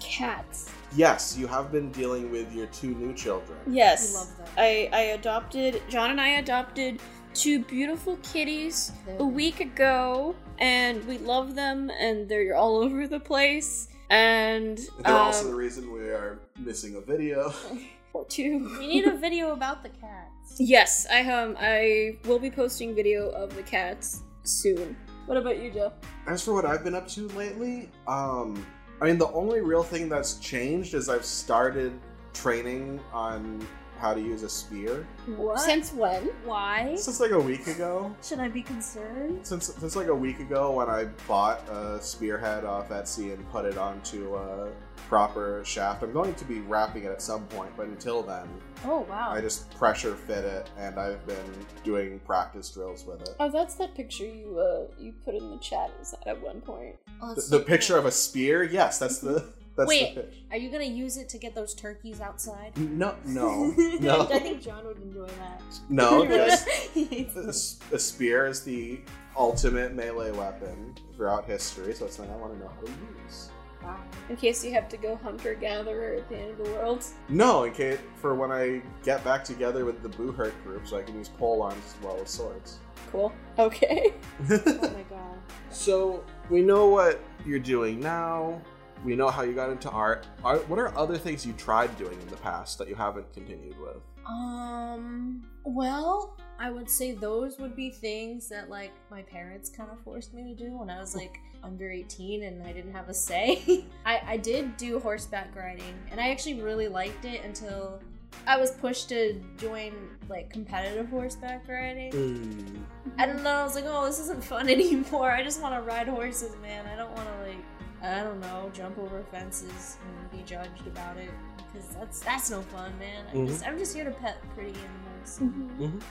cats. 0.00 0.70
Yes, 0.94 1.36
you 1.36 1.46
have 1.46 1.70
been 1.70 1.90
dealing 1.92 2.30
with 2.30 2.52
your 2.54 2.66
two 2.66 2.94
new 2.94 3.12
children. 3.14 3.58
Yes. 3.66 4.14
I 4.14 4.18
love 4.18 4.36
them. 4.36 4.46
I, 4.56 4.90
I 4.92 5.00
adopted 5.12 5.82
John 5.88 6.10
and 6.10 6.20
I 6.20 6.28
adopted 6.38 7.00
two 7.34 7.64
beautiful 7.64 8.16
kitties 8.22 8.92
a 9.18 9.24
week 9.24 9.60
ago, 9.60 10.34
and 10.58 11.06
we 11.06 11.18
love 11.18 11.54
them, 11.54 11.90
and 12.00 12.28
they're 12.28 12.56
all 12.56 12.76
over 12.82 13.06
the 13.06 13.20
place. 13.20 13.88
And 14.10 14.78
They're 15.04 15.14
um, 15.14 15.26
also 15.26 15.48
the 15.48 15.54
reason 15.54 15.92
we 15.92 16.08
are 16.08 16.40
missing 16.58 16.96
a 16.96 17.00
video. 17.00 17.52
or 18.12 18.24
two. 18.26 18.76
We 18.78 18.86
need 18.86 19.06
a 19.06 19.16
video 19.16 19.52
about 19.52 19.82
the 19.82 19.90
cats. 19.90 20.56
Yes, 20.58 21.06
I 21.10 21.30
um 21.30 21.56
I 21.58 22.18
will 22.24 22.38
be 22.38 22.50
posting 22.50 22.94
video 22.94 23.28
of 23.30 23.54
the 23.54 23.62
cats 23.62 24.22
soon. 24.44 24.96
What 25.26 25.36
about 25.36 25.62
you, 25.62 25.70
Joe? 25.70 25.92
As 26.26 26.42
for 26.42 26.54
what 26.54 26.64
I've 26.64 26.82
been 26.82 26.94
up 26.94 27.06
to 27.08 27.28
lately, 27.28 27.90
um, 28.06 28.64
I 29.00 29.04
mean, 29.04 29.18
the 29.18 29.30
only 29.30 29.60
real 29.60 29.84
thing 29.84 30.08
that's 30.08 30.38
changed 30.38 30.94
is 30.94 31.08
I've 31.08 31.24
started 31.24 31.92
training 32.34 33.00
on 33.12 33.66
how 33.98 34.14
to 34.14 34.20
use 34.20 34.42
a 34.42 34.48
spear 34.48 35.06
What? 35.36 35.60
Since 35.60 35.92
when? 35.92 36.24
Why? 36.44 36.94
since 36.96 37.20
like 37.20 37.32
a 37.32 37.38
week 37.40 37.66
ago. 37.66 38.14
Should 38.22 38.38
I 38.40 38.48
be 38.48 38.62
concerned? 38.62 39.46
Since 39.46 39.74
since 39.74 39.96
like 39.96 40.06
a 40.08 40.14
week 40.14 40.40
ago 40.40 40.70
when 40.72 40.88
I 40.88 41.06
bought 41.26 41.68
a 41.68 42.00
spearhead 42.00 42.64
off 42.64 42.88
Etsy 42.90 43.32
and 43.34 43.48
put 43.50 43.64
it 43.64 43.76
onto 43.78 44.36
a 44.36 44.70
proper 45.08 45.62
shaft. 45.64 46.02
I'm 46.02 46.12
going 46.12 46.34
to 46.34 46.44
be 46.44 46.60
wrapping 46.60 47.04
it 47.04 47.10
at 47.12 47.22
some 47.22 47.44
point, 47.46 47.70
but 47.76 47.86
until 47.86 48.22
then, 48.22 48.46
Oh 48.84 49.00
wow. 49.08 49.30
I 49.32 49.40
just 49.40 49.70
pressure 49.76 50.14
fit 50.14 50.44
it, 50.44 50.70
and 50.78 50.98
I've 50.98 51.26
been 51.26 51.36
doing 51.82 52.18
practice 52.20 52.70
drills 52.70 53.04
with 53.06 53.22
it. 53.22 53.30
Oh, 53.40 53.50
that's 53.50 53.74
that 53.76 53.94
picture 53.94 54.26
you 54.26 54.58
uh 54.58 54.92
you 55.00 55.12
put 55.24 55.34
in 55.34 55.50
the 55.50 55.58
chat. 55.58 55.90
Is 56.00 56.12
that 56.12 56.26
at 56.26 56.42
one 56.42 56.60
point? 56.60 56.96
Oh, 57.22 57.30
The, 57.30 57.34
that's 57.36 57.48
the 57.48 57.60
picture 57.60 57.94
cool. 57.94 58.00
of 58.00 58.06
a 58.06 58.10
spear, 58.12 58.62
yes, 58.62 58.98
that's 58.98 59.18
the 59.18 59.52
that's 59.78 59.88
Wait. 59.88 60.14
the 60.14 60.22
pitch. 60.22 60.42
Are 60.50 60.56
you 60.58 60.70
gonna 60.70 60.84
use 60.84 61.16
it 61.16 61.28
to 61.30 61.38
get 61.38 61.54
those 61.54 61.72
turkeys 61.74 62.20
outside? 62.20 62.76
No, 62.76 63.14
no, 63.24 63.72
no, 64.00 64.28
I 64.30 64.38
think 64.38 64.60
John 64.62 64.84
would 64.84 64.98
enjoy 65.00 65.26
that. 65.26 65.62
no. 65.88 66.24
this- 66.26 66.66
He 66.92 67.04
hates 67.04 67.34
A 67.36 67.40
them. 67.40 67.48
s- 67.48 67.78
a 67.92 67.98
spear 67.98 68.46
is 68.46 68.62
the 68.62 69.00
ultimate 69.36 69.94
melee 69.94 70.32
weapon 70.32 70.94
throughout 71.16 71.44
history, 71.46 71.94
so 71.94 72.04
it's 72.06 72.16
something 72.16 72.34
I 72.34 72.36
want 72.38 72.52
to 72.54 72.58
know 72.58 72.68
how 72.74 72.80
to 72.82 72.90
use. 73.24 73.50
Wow. 73.82 73.96
In 74.28 74.34
case 74.36 74.64
you 74.64 74.72
have 74.72 74.88
to 74.88 74.96
go 74.96 75.14
hunter 75.22 75.54
gatherer 75.54 76.14
at 76.16 76.28
the 76.28 76.36
end 76.36 76.50
of 76.50 76.58
the 76.58 76.72
world. 76.72 77.04
No, 77.28 77.62
in 77.62 77.72
case 77.72 77.98
for 78.16 78.34
when 78.34 78.50
I 78.50 78.82
get 79.04 79.22
back 79.22 79.44
together 79.44 79.84
with 79.84 80.02
the 80.02 80.08
Buhurt 80.08 80.52
group, 80.64 80.86
so 80.88 80.96
I 80.98 81.02
can 81.02 81.14
use 81.16 81.28
pole 81.28 81.62
arms 81.62 81.80
as 81.96 82.04
well 82.04 82.18
as 82.20 82.28
swords. 82.28 82.78
Cool. 83.12 83.32
Okay. 83.58 84.12
Oh 84.50 84.56
my 84.66 85.04
god. 85.08 85.38
so 85.70 86.24
we 86.50 86.60
know 86.62 86.88
what 86.88 87.20
you're 87.46 87.58
doing 87.60 88.00
now. 88.00 88.60
We 89.04 89.16
know 89.16 89.28
how 89.28 89.42
you 89.42 89.52
got 89.52 89.70
into 89.70 89.90
art. 89.90 90.26
Are, 90.44 90.56
what 90.58 90.78
are 90.78 90.96
other 90.96 91.16
things 91.16 91.46
you 91.46 91.52
tried 91.54 91.96
doing 91.98 92.20
in 92.20 92.28
the 92.28 92.36
past 92.36 92.78
that 92.78 92.88
you 92.88 92.94
haven't 92.94 93.32
continued 93.32 93.76
with? 93.78 93.98
Um. 94.26 95.42
Well, 95.64 96.36
I 96.58 96.70
would 96.70 96.90
say 96.90 97.12
those 97.12 97.58
would 97.58 97.76
be 97.76 97.90
things 97.90 98.48
that 98.48 98.68
like 98.68 98.92
my 99.10 99.22
parents 99.22 99.70
kind 99.70 99.90
of 99.90 100.00
forced 100.00 100.34
me 100.34 100.42
to 100.42 100.54
do 100.54 100.76
when 100.76 100.90
I 100.90 100.98
was 100.98 101.14
like 101.14 101.38
under 101.62 101.90
18 101.90 102.44
and 102.44 102.62
I 102.62 102.72
didn't 102.72 102.92
have 102.92 103.08
a 103.08 103.14
say. 103.14 103.84
I 104.06 104.20
I 104.26 104.36
did 104.36 104.76
do 104.76 104.98
horseback 104.98 105.54
riding 105.54 105.94
and 106.10 106.20
I 106.20 106.30
actually 106.30 106.60
really 106.60 106.88
liked 106.88 107.24
it 107.24 107.44
until 107.44 108.00
I 108.46 108.56
was 108.56 108.70
pushed 108.72 109.08
to 109.10 109.40
join 109.56 109.92
like 110.28 110.50
competitive 110.50 111.08
horseback 111.08 111.68
riding. 111.68 112.86
I 113.18 113.26
don't 113.26 113.42
know. 113.42 113.50
I 113.50 113.64
was 113.64 113.74
like, 113.74 113.84
oh, 113.86 114.06
this 114.06 114.20
isn't 114.20 114.42
fun 114.42 114.68
anymore. 114.70 115.30
I 115.30 115.42
just 115.42 115.60
want 115.60 115.74
to 115.74 115.80
ride 115.82 116.08
horses, 116.08 116.54
man. 116.62 116.86
I 116.86 116.96
don't 116.96 117.12
want 117.12 117.28
to 117.28 117.48
like, 117.48 117.64
I 118.02 118.22
don't 118.22 118.40
know, 118.40 118.70
jump 118.72 118.98
over 118.98 119.22
fences 119.30 119.96
and 120.04 120.30
be 120.30 120.44
judged 120.44 120.86
about 120.86 121.16
it 121.16 121.30
because 121.72 121.88
that's 121.96 122.20
that's 122.20 122.50
no 122.50 122.62
fun, 122.62 122.92
man. 122.98 123.24
I'm 123.32 123.46
just 123.46 123.66
I'm 123.66 123.78
just 123.78 123.94
here 123.94 124.04
to 124.04 124.10
pet 124.12 124.38
pretty 124.54 124.70
animals 124.70 125.40
Mm-hmm. 125.42 125.82
and, 125.84 126.02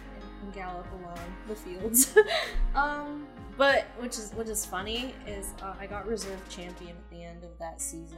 and 0.43 0.53
gallop 0.53 0.85
along 1.01 1.17
the 1.47 1.55
fields. 1.55 2.15
um, 2.75 3.25
but 3.57 3.85
which 3.99 4.17
is 4.19 4.31
what 4.35 4.47
is 4.47 4.65
funny 4.65 5.15
is 5.25 5.53
uh, 5.63 5.73
I 5.79 5.87
got 5.87 6.05
reserve 6.07 6.39
champion 6.49 6.91
at 6.97 7.09
the 7.09 7.23
end 7.23 7.43
of 7.43 7.57
that 7.59 7.81
season. 7.81 8.17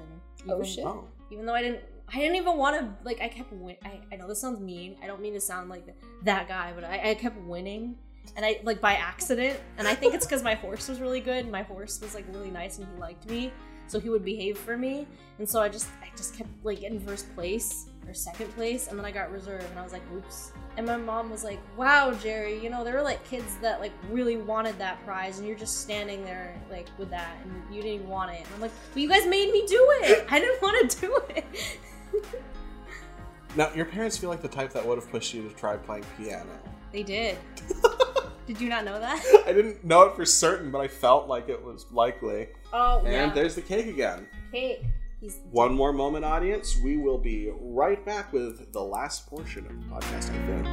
Oh, 0.50 0.56
even- 0.56 0.66
shit. 0.66 0.86
Oh, 0.86 1.08
even 1.32 1.46
though 1.46 1.54
I 1.56 1.62
didn't 1.62 1.82
I 2.12 2.18
didn't 2.18 2.36
even 2.38 2.58
want 2.58 2.76
to 2.80 2.90
like 3.06 3.22
I 3.22 3.28
kept 3.30 3.54
win 3.54 3.76
I, 3.86 4.00
I 4.12 4.16
know 4.16 4.28
this 4.28 4.42
sounds 4.42 4.60
mean 4.60 4.98
I 5.04 5.06
don't 5.08 5.22
mean 5.22 5.34
to 5.36 5.40
sound 5.42 5.70
like 5.70 5.86
that 6.24 6.48
guy 6.48 6.72
but 6.74 6.84
I, 6.84 7.12
I 7.12 7.14
kept 7.14 7.38
winning 7.44 7.98
and 8.36 8.46
I 8.46 8.60
like 8.64 8.82
by 8.82 8.94
accident 8.94 9.60
and 9.78 9.88
I 9.88 9.96
think 9.96 10.14
it's 10.14 10.26
because 10.26 10.44
my 10.44 10.56
horse 10.56 10.88
was 10.88 11.00
really 11.00 11.20
good 11.20 11.44
and 11.44 11.52
my 11.52 11.64
horse 11.64 12.00
was 12.02 12.16
like 12.16 12.26
really 12.32 12.52
nice 12.52 12.78
and 12.78 12.88
he 12.88 13.00
liked 13.00 13.30
me 13.30 13.52
so 13.88 14.00
he 14.00 14.10
would 14.10 14.24
behave 14.24 14.58
for 14.58 14.78
me 14.78 15.08
and 15.40 15.48
so 15.48 15.62
I 15.62 15.70
just 15.70 15.88
I 16.02 16.08
just 16.16 16.36
kept 16.36 16.50
like 16.64 16.82
getting 16.82 17.00
first 17.00 17.34
place 17.36 17.88
or 18.08 18.14
second 18.14 18.54
place 18.56 18.88
and 18.88 18.98
then 18.98 19.06
I 19.06 19.12
got 19.12 19.32
reserve 19.32 19.66
and 19.70 19.80
I 19.80 19.84
was 19.84 19.94
like 19.94 20.04
oops 20.14 20.52
and 20.78 20.86
my 20.86 20.98
mom 20.98 21.30
was 21.30 21.44
like 21.44 21.60
wow 21.78 22.14
Jerry 22.14 22.62
you 22.62 22.70
know 22.70 22.84
there 22.84 22.94
were 22.94 23.02
like 23.02 23.24
kids 23.28 23.58
that 23.62 23.80
like 23.80 23.94
really 24.10 24.38
wanted 24.38 24.78
that 24.80 25.04
prize 25.06 25.40
and 25.40 25.48
you're 25.48 25.58
just 25.58 25.82
standing 25.82 26.24
there 26.24 26.60
like 26.72 26.88
with 26.98 27.10
that 27.10 27.36
and 27.44 27.76
you 27.76 27.82
didn't 27.82 27.96
even 27.96 28.08
want 28.08 28.32
it 28.32 28.40
and 28.40 28.48
I'm 28.56 28.62
like 28.62 28.72
but 28.94 29.02
you 29.02 29.10
guys 29.10 29.26
made 29.28 29.52
me 29.52 29.66
do 29.68 29.88
it 30.02 30.26
I 30.30 30.40
didn't 30.40 30.62
want 30.62 30.90
to 30.90 31.02
do 31.02 31.22
it 31.30 31.46
now 33.56 33.72
your 33.74 33.86
parents 33.86 34.18
feel 34.18 34.30
like 34.30 34.42
the 34.42 34.48
type 34.48 34.72
that 34.74 34.86
would 34.86 34.98
have 34.98 35.10
pushed 35.10 35.34
you 35.34 35.48
to 35.48 35.56
try 35.56 35.76
playing 35.78 36.06
piano. 36.18 36.60
They 36.92 37.04
did. 37.04 37.38
Did 38.50 38.60
you 38.60 38.68
not 38.68 38.84
know 38.84 39.00
that? 39.00 39.24
I 39.46 39.54
didn't 39.54 39.84
know 39.86 40.02
it 40.08 40.16
for 40.16 40.26
certain, 40.26 40.72
but 40.72 40.80
I 40.80 40.88
felt 40.88 41.28
like 41.28 41.50
it 41.50 41.64
was 41.64 41.86
likely. 41.92 42.48
Oh, 42.74 42.98
And 43.06 43.14
yeah. 43.14 43.32
there's 43.32 43.54
the 43.54 43.62
cake 43.62 43.86
again. 43.86 44.26
Cake. 44.52 44.86
He's 45.22 45.42
One 45.52 45.76
more 45.76 45.94
moment, 45.94 46.26
audience. 46.26 46.76
We 46.84 46.98
will 46.98 47.20
be 47.20 47.52
right 47.62 48.04
back 48.04 48.34
with 48.34 48.72
the 48.74 48.82
last 48.82 49.28
portion 49.30 49.68
of 49.68 49.74
the 49.80 49.86
podcast, 49.94 50.32
I 50.32 50.40
think. 50.48 50.66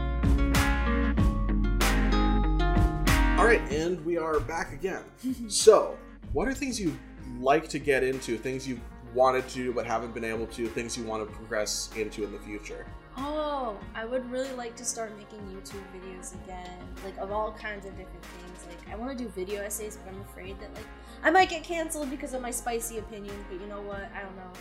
All 3.38 3.44
right, 3.44 3.60
and 3.70 4.02
we 4.06 4.16
are 4.16 4.40
back 4.40 4.72
again. 4.72 5.02
so, 5.48 5.98
what 6.32 6.48
are 6.48 6.54
things 6.54 6.80
you 6.80 6.98
like 7.38 7.68
to 7.68 7.78
get 7.78 8.02
into? 8.02 8.38
Things 8.38 8.66
you 8.66 8.80
wanted 9.12 9.46
to 9.50 9.74
but 9.74 9.84
haven't 9.84 10.14
been 10.14 10.24
able 10.24 10.46
to? 10.46 10.66
Things 10.68 10.96
you 10.96 11.04
want 11.04 11.28
to 11.28 11.36
progress 11.36 11.90
into 11.94 12.24
in 12.24 12.32
the 12.32 12.38
future? 12.38 12.86
Oh, 13.18 13.78
I 13.94 14.04
would 14.04 14.30
really 14.30 14.52
like 14.52 14.76
to 14.76 14.84
start 14.84 15.16
making 15.16 15.38
YouTube 15.48 15.82
videos 15.94 16.34
again, 16.44 16.78
like 17.04 17.16
of 17.16 17.32
all 17.32 17.52
kinds 17.52 17.86
of 17.86 17.96
different 17.96 18.22
things. 18.22 18.66
Like 18.68 18.92
I 18.92 18.96
want 18.96 19.16
to 19.16 19.24
do 19.24 19.30
video 19.30 19.62
essays, 19.62 19.96
but 19.96 20.12
I'm 20.12 20.20
afraid 20.20 20.58
that 20.60 20.74
like 20.74 20.84
I 21.22 21.30
might 21.30 21.48
get 21.48 21.62
canceled 21.64 22.10
because 22.10 22.34
of 22.34 22.42
my 22.42 22.50
spicy 22.50 22.98
opinion. 22.98 23.34
But 23.50 23.60
you 23.60 23.66
know 23.68 23.80
what? 23.80 24.10
I 24.14 24.22
don't 24.22 24.36
know. 24.36 24.52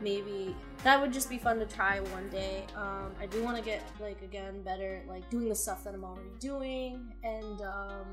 Maybe 0.00 0.54
that 0.84 1.00
would 1.00 1.12
just 1.12 1.28
be 1.28 1.38
fun 1.38 1.58
to 1.58 1.66
try 1.66 2.00
one 2.00 2.28
day. 2.28 2.66
Um, 2.76 3.12
I 3.20 3.26
do 3.26 3.42
want 3.42 3.56
to 3.56 3.62
get 3.62 3.82
like 4.00 4.22
again 4.22 4.62
better, 4.62 4.96
at, 4.96 5.08
like 5.08 5.28
doing 5.30 5.48
the 5.48 5.54
stuff 5.54 5.82
that 5.84 5.94
I'm 5.94 6.04
already 6.04 6.30
doing, 6.38 7.12
and 7.24 7.60
um, 7.62 8.06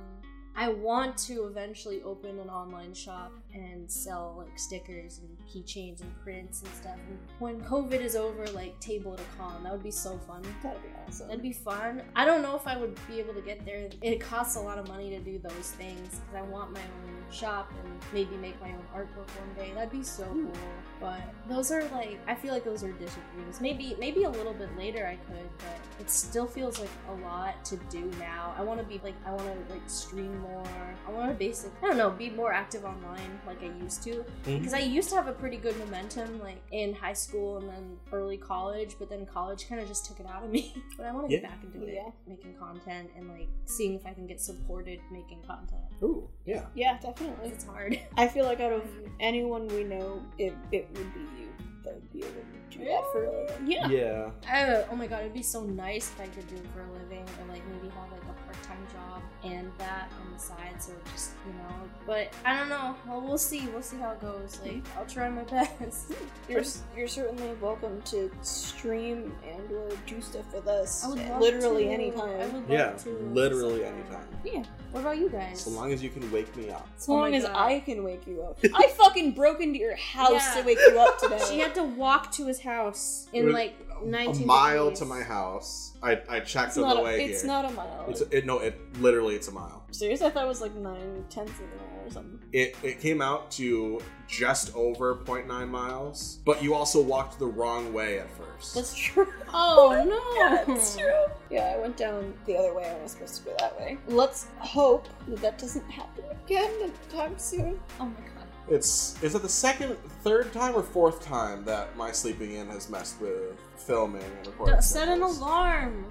I 0.56 0.70
want 0.70 1.18
to 1.20 1.46
eventually 1.46 2.02
open 2.04 2.40
an 2.40 2.50
online 2.50 2.94
shop 2.94 3.32
and 3.54 3.90
sell 3.90 4.36
like 4.38 4.58
stickers 4.60 5.20
and 5.20 5.38
keychains 5.48 6.02
and 6.02 6.12
prints 6.24 6.62
and 6.62 6.74
stuff. 6.74 6.98
And 7.08 7.18
when 7.40 7.62
COVID 7.62 8.02
is 8.02 8.16
over, 8.16 8.46
like 8.48 8.80
table 8.80 9.14
at 9.14 9.20
a 9.20 9.38
con, 9.38 9.64
that 9.64 9.72
would 9.72 9.84
be 9.84 9.92
so 9.92 10.18
fun. 10.28 10.42
That'd 10.62 10.82
be 10.84 10.90
awesome. 11.08 11.28
That'd 11.28 11.44
be 11.44 11.54
fun. 11.54 12.04
I 12.16 12.26
don't 12.26 12.42
know 12.42 12.56
if 12.56 12.68
I 12.68 12.78
would 12.78 12.98
be 13.08 13.20
able 13.20 13.34
to 13.34 13.42
get 13.42 13.66
there. 13.66 13.90
It 14.02 14.20
costs 14.20 14.56
a 14.56 14.60
lot 14.60 14.78
of 14.78 14.88
money 14.88 15.10
to 15.12 15.20
do 15.20 15.40
those 15.40 15.72
things 15.72 16.20
because 16.20 16.36
I 16.36 16.42
want 16.42 16.74
my 16.74 16.82
own 16.82 17.32
shop 17.32 17.72
and 17.84 17.94
maybe 18.14 18.36
make 18.38 18.60
my 18.62 18.70
own 18.70 18.84
artwork 18.96 19.30
one 19.40 19.54
day. 19.56 19.72
That'd 19.74 19.92
be 19.92 20.04
so 20.04 20.26
cool. 20.26 20.52
But 21.00 21.22
those 21.50 21.72
are 21.72 21.84
like 21.90 22.20
I 22.28 22.36
feel 22.36 22.54
like 22.54 22.64
those 22.64 22.84
are 22.84 22.92
dreams. 22.92 23.62
Maybe 23.62 23.96
maybe 24.00 24.24
a 24.24 24.30
little 24.30 24.54
bit 24.54 24.76
later 24.78 25.08
I 25.08 25.16
could, 25.16 25.50
but 25.58 25.80
it 26.00 26.10
still 26.10 26.46
feels 26.46 26.80
like 26.80 26.90
a 27.10 27.14
lot 27.26 27.64
to 27.66 27.78
do 27.90 28.12
now. 28.20 28.54
I 28.58 28.64
want 28.64 28.80
to 28.80 28.86
be 28.86 29.00
like 29.04 29.16
I 29.26 29.32
want 29.32 29.46
to 29.46 29.74
like 29.74 29.82
stream 29.88 30.41
more. 30.42 30.64
I 31.08 31.12
want 31.12 31.30
to 31.30 31.36
basic 31.36 31.72
I 31.82 31.88
don't 31.88 31.98
know 31.98 32.10
be 32.10 32.30
more 32.30 32.54
active 32.54 32.86
online 32.86 33.40
like 33.48 33.62
I 33.64 33.72
used 33.84 34.04
to 34.04 34.24
because 34.46 34.74
I 34.74 34.80
used 34.80 35.10
to 35.10 35.16
have 35.16 35.28
a 35.28 35.34
pretty 35.34 35.58
good 35.58 35.78
momentum 35.80 36.40
like 36.40 36.62
in 36.72 36.94
high 36.94 37.14
school 37.14 37.58
and 37.58 37.68
then 37.70 37.98
early 38.12 38.38
college, 38.38 38.96
but 39.00 39.10
then 39.10 39.26
college 39.26 39.68
kind 39.68 39.82
of 39.82 39.88
just 39.88 40.06
took 40.06 40.20
it 40.20 40.26
out 40.26 40.44
of 40.44 40.50
me. 40.52 40.74
but 40.98 41.06
I 41.06 41.12
want 41.12 41.30
to 41.30 41.36
get 41.36 41.44
back 41.44 41.60
into 41.64 41.86
it, 41.88 41.94
Yeah. 41.96 42.12
making 42.28 42.54
content 42.56 43.10
and 43.18 43.30
like 43.30 43.48
seeing 43.66 43.96
if 43.96 44.06
I 44.06 44.14
can 44.14 44.28
get 44.28 44.40
supported 44.42 45.00
making 45.12 45.42
content. 45.48 45.82
Ooh, 46.04 46.28
yeah. 46.46 46.66
yeah, 46.76 46.98
definitely. 47.00 47.50
It's 47.50 47.64
hard. 47.66 48.00
I 48.18 48.28
feel 48.28 48.46
like 48.46 48.60
out 48.60 48.74
of 48.74 48.84
anyone 49.20 49.68
we 49.68 49.84
know, 49.84 50.22
it, 50.38 50.54
it 50.72 50.88
would 50.94 51.14
be 51.14 51.20
you 51.20 51.48
that 51.84 51.96
would 51.96 52.14
be 52.14 52.20
able 52.20 52.30
to 52.30 52.78
do 52.78 52.86
that 52.86 53.04
for 53.12 53.26
a 53.26 53.32
living. 53.32 53.68
Yeah. 53.72 53.88
Yeah. 53.88 54.30
Uh, 54.52 54.84
oh 54.92 54.96
my 54.96 55.08
god, 55.08 55.22
it'd 55.22 55.34
be 55.34 55.44
so 55.44 55.64
nice 55.64 56.12
if 56.12 56.22
I 56.22 56.28
could 56.28 56.48
do 56.48 56.56
it 56.56 56.66
for 56.74 56.82
a 56.82 56.92
living 56.94 57.24
or 57.24 57.48
like 57.52 57.62
maybe 57.70 57.90
have 57.90 58.12
like 58.12 58.22
a 58.52 58.54
part 58.54 58.64
time 58.68 58.88
job 58.94 59.22
and 59.44 59.72
that 59.78 60.12
on 60.22 60.34
the 60.34 60.40
side. 60.40 60.76
So 60.82 60.94
just, 61.12 61.32
you 61.48 61.54
know, 61.54 61.90
but 62.06 62.34
I 62.46 62.58
don't 62.58 62.70
know. 62.70 62.96
Well, 63.08 63.22
we'll 63.22 63.38
see. 63.38 63.68
We'll 63.68 63.82
see 63.82 63.98
how 63.98 64.12
it 64.12 64.22
goes. 64.22 64.60
Like, 64.64 64.74
mm-hmm. 64.76 64.98
I'll 65.00 65.06
try 65.06 65.30
my 65.30 65.44
best. 65.80 66.10
Mm-hmm. 66.12 66.52
You're, 66.52 66.64
you're 66.98 67.08
certainly 67.08 67.54
welcome 67.62 68.02
to 68.04 68.32
stream 68.42 69.34
and 69.48 69.72
or 69.72 69.90
do 70.06 70.22
stuff 70.22 70.54
with 70.54 70.68
us 70.68 71.04
I 71.06 71.10
would 71.10 71.18
love 71.20 71.42
literally 71.42 71.84
to. 71.86 71.90
I 71.90 71.94
anytime. 71.94 72.54
would 72.54 72.54
love 72.54 72.70
Yeah, 72.70 72.92
to. 72.92 73.10
literally 73.34 73.82
sometime. 73.84 73.96
anytime. 74.04 74.28
Yeah. 74.44 74.64
What 74.92 75.02
about 75.02 75.18
you 75.18 75.30
guys? 75.30 75.62
So 75.62 75.70
long 75.72 75.94
as 75.94 76.04
you 76.04 76.10
can 76.10 76.30
wake 76.32 76.54
me 76.58 76.70
up. 76.70 76.88
As 76.98 77.08
Oh 77.08 77.14
long 77.14 77.32
my 77.32 77.38
as 77.38 77.44
God. 77.46 77.56
I 77.56 77.80
can 77.80 78.04
wake 78.04 78.28
you 78.28 78.42
up. 78.42 78.60
I 78.76 78.88
fucking 78.88 79.32
broke 79.34 79.62
into 79.62 79.80
your 79.80 79.96
house 79.96 80.32
Yeah. 80.56 80.62
to 80.62 80.68
wake 80.68 80.80
you 80.90 81.00
up 81.00 81.18
today. 81.22 81.40
She 81.50 81.60
had 81.60 81.74
to 81.76 81.84
walk 81.84 82.32
to 82.34 82.46
his 82.48 82.60
house 82.60 83.28
in 83.34 83.46
was 83.46 83.54
like 83.54 83.76
A 84.02 84.06
19 84.06 84.46
mile 84.46 84.86
degrees. 84.86 85.00
to 85.00 85.06
my 85.06 85.22
house. 85.22 85.98
I, 86.04 86.20
I 86.30 86.40
checked 86.40 86.70
it's 86.70 86.78
on 86.78 86.84
not, 86.84 86.94
the 86.96 87.02
a, 87.02 87.04
way 87.04 87.26
it's 87.26 87.42
here. 87.42 87.48
not 87.48 87.66
a 87.66 87.72
mile. 87.72 88.06
It's 88.10 88.22
it, 88.22 88.46
no, 88.46 88.60
it 88.60 88.80
literally 89.00 89.36
it's 89.36 89.48
a 89.48 89.52
mile. 89.52 89.84
Seriously, 89.92 90.28
I 90.28 90.30
thought 90.32 90.46
it 90.46 90.48
was 90.48 90.62
like 90.62 90.74
nine 90.76 91.26
tenths 91.30 91.52
of 91.60 91.66
a 91.66 91.76
mile 91.78 92.08
or 92.08 92.12
something. 92.12 92.40
It 92.52 92.76
it 92.84 93.00
came 93.00 93.22
out 93.22 93.52
to 93.52 94.02
just 94.28 94.74
over 94.76 95.16
0.9 95.16 95.70
miles, 95.70 96.40
but 96.46 96.64
you 96.64 96.74
also 96.74 97.02
walked 97.02 97.38
the 97.38 97.46
wrong 97.46 97.94
way 97.94 98.20
at 98.20 98.30
first. 98.32 98.74
That's 98.76 98.96
true. 98.96 99.28
Oh, 99.54 99.94
oh 99.94 100.04
no! 100.06 100.22
Yeah, 100.38 100.64
that's 100.66 100.96
true. 100.96 101.26
Yeah, 101.50 101.74
I 101.76 101.78
went 101.78 101.98
down 101.98 102.34
the 102.46 102.56
other 102.56 102.74
way. 102.74 102.90
I 102.90 103.04
was 103.04 103.12
supposed 103.12 103.36
to 103.44 103.50
go 103.50 103.56
that 103.60 103.78
way. 103.78 103.98
Let's 104.08 104.48
hope 104.60 105.10
that 105.28 105.42
that 105.42 105.58
doesn't 105.58 105.90
happen 105.92 106.24
again 106.46 106.72
anytime 106.82 107.38
soon. 107.38 107.78
Oh 108.00 108.06
my 108.06 108.12
god. 108.36 108.41
It's 108.70 109.22
is 109.22 109.36
it 109.36 109.42
the 109.42 109.50
second, 109.50 109.98
third 110.24 110.54
time 110.54 110.76
or 110.76 110.84
fourth 110.84 111.24
time 111.24 111.66
that 111.66 111.96
my 111.98 112.12
sleeping 112.12 112.54
in 112.54 112.68
has 112.68 112.90
messed 112.90 113.20
with 113.20 113.60
filming 113.76 114.24
and 114.24 114.48
recording? 114.48 114.82
Set 114.82 115.08
an 115.08 115.22
alarm. 115.22 116.06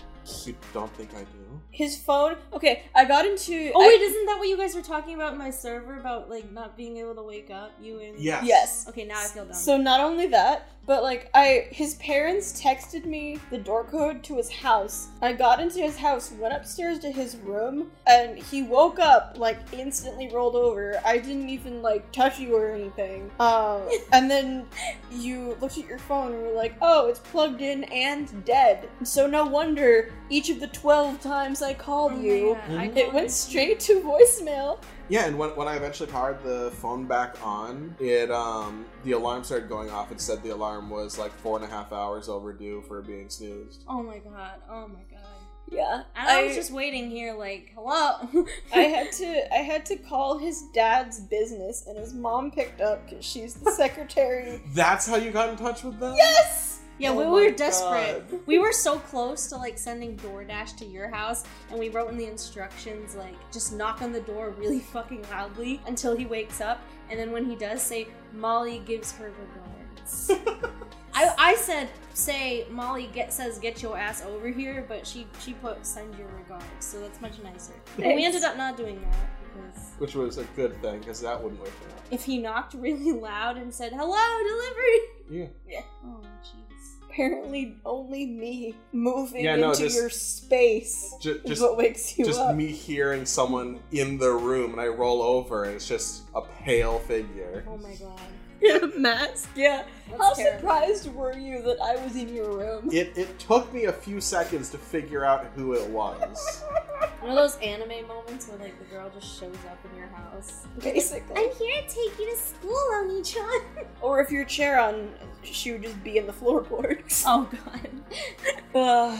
You 0.44 0.54
don't 0.74 0.92
think 0.94 1.14
I 1.14 1.20
do? 1.20 1.39
His 1.70 1.96
phone. 1.98 2.36
Okay, 2.52 2.82
I 2.94 3.04
got 3.04 3.26
into. 3.26 3.72
Oh 3.74 3.82
I- 3.82 3.88
wait, 3.88 4.00
isn't 4.00 4.26
that 4.26 4.38
what 4.38 4.48
you 4.48 4.56
guys 4.56 4.74
were 4.74 4.82
talking 4.82 5.14
about 5.14 5.32
in 5.32 5.38
my 5.38 5.50
server 5.50 5.98
about 5.98 6.28
like 6.30 6.50
not 6.52 6.76
being 6.76 6.96
able 6.98 7.14
to 7.14 7.22
wake 7.22 7.50
up? 7.50 7.72
You 7.80 8.00
and 8.00 8.18
Yes. 8.18 8.44
Yes. 8.46 8.86
Okay, 8.88 9.04
now 9.04 9.20
I 9.20 9.24
feel 9.24 9.44
dumb. 9.44 9.54
So 9.54 9.76
not 9.76 10.00
only 10.00 10.26
that, 10.28 10.68
but 10.86 11.02
like 11.02 11.30
I 11.34 11.68
his 11.70 11.94
parents 11.96 12.60
texted 12.60 13.04
me 13.04 13.38
the 13.50 13.58
door 13.58 13.84
code 13.84 14.22
to 14.24 14.36
his 14.36 14.50
house. 14.50 15.08
I 15.22 15.32
got 15.32 15.60
into 15.60 15.80
his 15.80 15.96
house, 15.96 16.32
went 16.32 16.54
upstairs 16.54 16.98
to 17.00 17.12
his 17.12 17.36
room, 17.36 17.90
and 18.06 18.38
he 18.38 18.62
woke 18.62 18.98
up 18.98 19.36
like 19.38 19.58
instantly 19.72 20.28
rolled 20.32 20.56
over. 20.56 21.00
I 21.04 21.18
didn't 21.18 21.48
even 21.48 21.82
like 21.82 22.10
touch 22.12 22.38
you 22.40 22.56
or 22.56 22.70
anything. 22.72 23.30
Um 23.38 23.82
and 24.12 24.30
then 24.30 24.66
you 25.10 25.56
looked 25.60 25.78
at 25.78 25.88
your 25.88 25.98
phone 25.98 26.32
and 26.32 26.42
were 26.42 26.52
like, 26.52 26.74
"Oh, 26.82 27.08
it's 27.08 27.20
plugged 27.20 27.60
in 27.60 27.84
and 27.84 28.44
dead." 28.44 28.88
So 29.04 29.26
no 29.26 29.44
wonder 29.44 30.12
each 30.28 30.50
of 30.50 30.60
the 30.60 30.68
12 30.68 31.20
times 31.20 31.39
I 31.40 31.74
called 31.74 32.12
Oh 32.12 32.16
my 32.16 32.22
you, 32.22 32.58
God, 32.68 32.78
I 32.78 32.84
it 32.86 33.12
went 33.12 33.30
straight 33.30 33.80
to 33.80 34.00
voicemail. 34.00 34.78
Yeah, 35.08 35.26
and 35.26 35.36
when, 35.38 35.50
when 35.56 35.66
I 35.66 35.76
eventually 35.76 36.10
powered 36.10 36.42
the 36.42 36.70
phone 36.76 37.06
back 37.06 37.36
on, 37.44 37.94
it 37.98 38.30
um 38.30 38.84
the 39.04 39.12
alarm 39.12 39.44
started 39.44 39.68
going 39.68 39.90
off. 39.90 40.12
It 40.12 40.20
said 40.20 40.42
the 40.42 40.50
alarm 40.50 40.90
was 40.90 41.18
like 41.18 41.32
four 41.32 41.56
and 41.56 41.64
a 41.64 41.68
half 41.68 41.92
hours 41.92 42.28
overdue 42.28 42.82
for 42.86 43.02
being 43.02 43.28
snoozed. 43.28 43.84
Oh 43.88 44.02
my 44.02 44.18
god. 44.18 44.60
Oh 44.70 44.86
my 44.86 45.02
god. 45.10 45.40
Yeah. 45.70 46.02
And 46.16 46.28
I, 46.28 46.44
was 46.44 46.56
just 46.56 46.72
waiting 46.72 47.10
here, 47.10 47.32
like, 47.32 47.70
hello. 47.74 48.46
I 48.74 48.80
had 48.80 49.12
to 49.12 49.54
I 49.54 49.58
had 49.58 49.86
to 49.86 49.96
call 49.96 50.38
his 50.38 50.64
dad's 50.74 51.20
business 51.20 51.86
and 51.86 51.96
his 51.96 52.12
mom 52.12 52.50
picked 52.50 52.80
up 52.80 53.08
because 53.08 53.24
she's 53.24 53.54
the 53.54 53.70
secretary. 53.70 54.60
That's 54.74 55.06
how 55.06 55.16
you 55.16 55.30
got 55.30 55.48
in 55.48 55.56
touch 55.56 55.84
with 55.84 55.98
them? 55.98 56.14
yes! 56.16 56.79
Yeah, 57.00 57.10
Oh 57.12 57.18
we 57.18 57.24
were 57.26 57.50
desperate. 57.50 58.30
God. 58.30 58.40
We 58.46 58.58
were 58.58 58.72
so 58.72 58.98
close 58.98 59.46
to 59.48 59.56
like 59.56 59.78
sending 59.78 60.16
DoorDash 60.18 60.76
to 60.78 60.84
your 60.84 61.08
house, 61.08 61.44
and 61.70 61.78
we 61.78 61.88
wrote 61.88 62.10
in 62.10 62.18
the 62.18 62.26
instructions 62.26 63.14
like 63.16 63.34
just 63.50 63.72
knock 63.72 64.02
on 64.02 64.12
the 64.12 64.20
door 64.20 64.50
really 64.50 64.80
fucking 64.92 65.24
loudly 65.30 65.80
until 65.86 66.14
he 66.16 66.26
wakes 66.26 66.60
up, 66.60 66.80
and 67.10 67.18
then 67.18 67.32
when 67.32 67.44
he 67.46 67.56
does, 67.56 67.80
say 67.82 68.06
Molly 68.34 68.80
gives 68.84 69.12
her 69.12 69.32
regards. 69.40 70.30
I, 71.14 71.34
I 71.38 71.54
said 71.56 71.88
say 72.14 72.66
Molly 72.70 73.08
get 73.12 73.32
says 73.32 73.58
get 73.58 73.82
your 73.82 73.96
ass 73.98 74.22
over 74.24 74.48
here, 74.48 74.84
but 74.88 75.06
she 75.06 75.26
she 75.40 75.54
put 75.54 75.84
send 75.86 76.14
your 76.18 76.28
regards, 76.28 76.64
so 76.80 77.00
that's 77.00 77.20
much 77.20 77.38
nicer. 77.42 77.72
And 77.96 78.14
we 78.14 78.24
ended 78.24 78.44
up 78.44 78.56
not 78.56 78.76
doing 78.76 79.00
that 79.00 79.30
because 79.54 79.90
Which 79.98 80.14
was 80.14 80.38
a 80.38 80.44
good 80.56 80.80
thing, 80.82 81.00
because 81.00 81.20
that 81.22 81.42
wouldn't 81.42 81.60
wake 81.60 81.72
up. 81.90 82.04
if 82.10 82.24
he 82.24 82.38
knocked 82.38 82.74
really 82.74 83.10
loud 83.12 83.56
and 83.56 83.72
said 83.74 83.92
hello 83.92 84.16
delivery, 84.48 85.00
Yeah. 85.40 85.46
Yeah. 85.68 85.82
oh 86.04 86.20
jeez. 86.44 86.69
Apparently 87.10 87.76
only 87.84 88.24
me 88.24 88.76
moving 88.92 89.44
Yeah, 89.44 89.56
no, 89.56 89.70
into 89.70 89.82
just- 89.82 89.96
your 89.96 90.10
space 90.10 91.12
Ju- 91.20 91.40
is 91.44 91.48
just 91.48 91.60
what 91.62 91.76
wakes 91.76 92.16
you 92.16 92.24
just 92.24 92.38
up. 92.38 92.48
Just 92.48 92.56
me 92.56 92.68
hearing 92.68 93.26
someone 93.26 93.80
in 93.90 94.16
the 94.16 94.30
room, 94.30 94.72
and 94.72 94.80
I 94.80 94.86
roll 94.86 95.20
over, 95.20 95.64
and 95.64 95.74
it's 95.74 95.88
just 95.88 96.22
a 96.36 96.42
pale 96.42 97.00
figure. 97.00 97.64
Oh 97.68 97.76
my 97.78 97.94
god. 97.96 98.20
In 98.62 98.76
a 98.84 98.98
mask. 98.98 99.48
Yeah. 99.56 99.84
That's 100.08 100.22
How 100.22 100.34
terrible. 100.34 100.58
surprised 100.60 101.14
were 101.14 101.36
you 101.36 101.62
that 101.62 101.78
I 101.82 101.96
was 102.04 102.14
in 102.14 102.28
your 102.34 102.56
room? 102.56 102.90
It, 102.92 103.12
it 103.16 103.38
took 103.38 103.72
me 103.72 103.84
a 103.86 103.92
few 103.92 104.20
seconds 104.20 104.68
to 104.70 104.78
figure 104.78 105.24
out 105.24 105.46
who 105.56 105.72
it 105.74 105.88
was. 105.90 106.62
One 107.20 107.30
of 107.30 107.36
those 107.36 107.56
anime 107.58 108.06
moments 108.08 108.48
where 108.48 108.58
like 108.58 108.78
the 108.78 108.84
girl 108.86 109.10
just 109.14 109.38
shows 109.38 109.54
up 109.70 109.78
in 109.90 109.96
your 109.98 110.08
house. 110.08 110.66
Basically. 110.80 111.36
I'm 111.36 111.54
here 111.56 111.82
to 111.82 111.86
take 111.88 112.18
you 112.18 112.30
to 112.30 112.36
school, 112.36 112.78
Onii-chan. 112.94 113.60
Or 114.02 114.20
if 114.20 114.30
your 114.30 114.44
chair 114.46 114.80
on, 114.80 115.10
she 115.42 115.72
would 115.72 115.82
just 115.82 116.02
be 116.02 116.16
in 116.16 116.26
the 116.26 116.32
floorboards. 116.32 117.24
Oh 117.26 117.48
god. 117.64 117.90
Uh, 118.74 119.18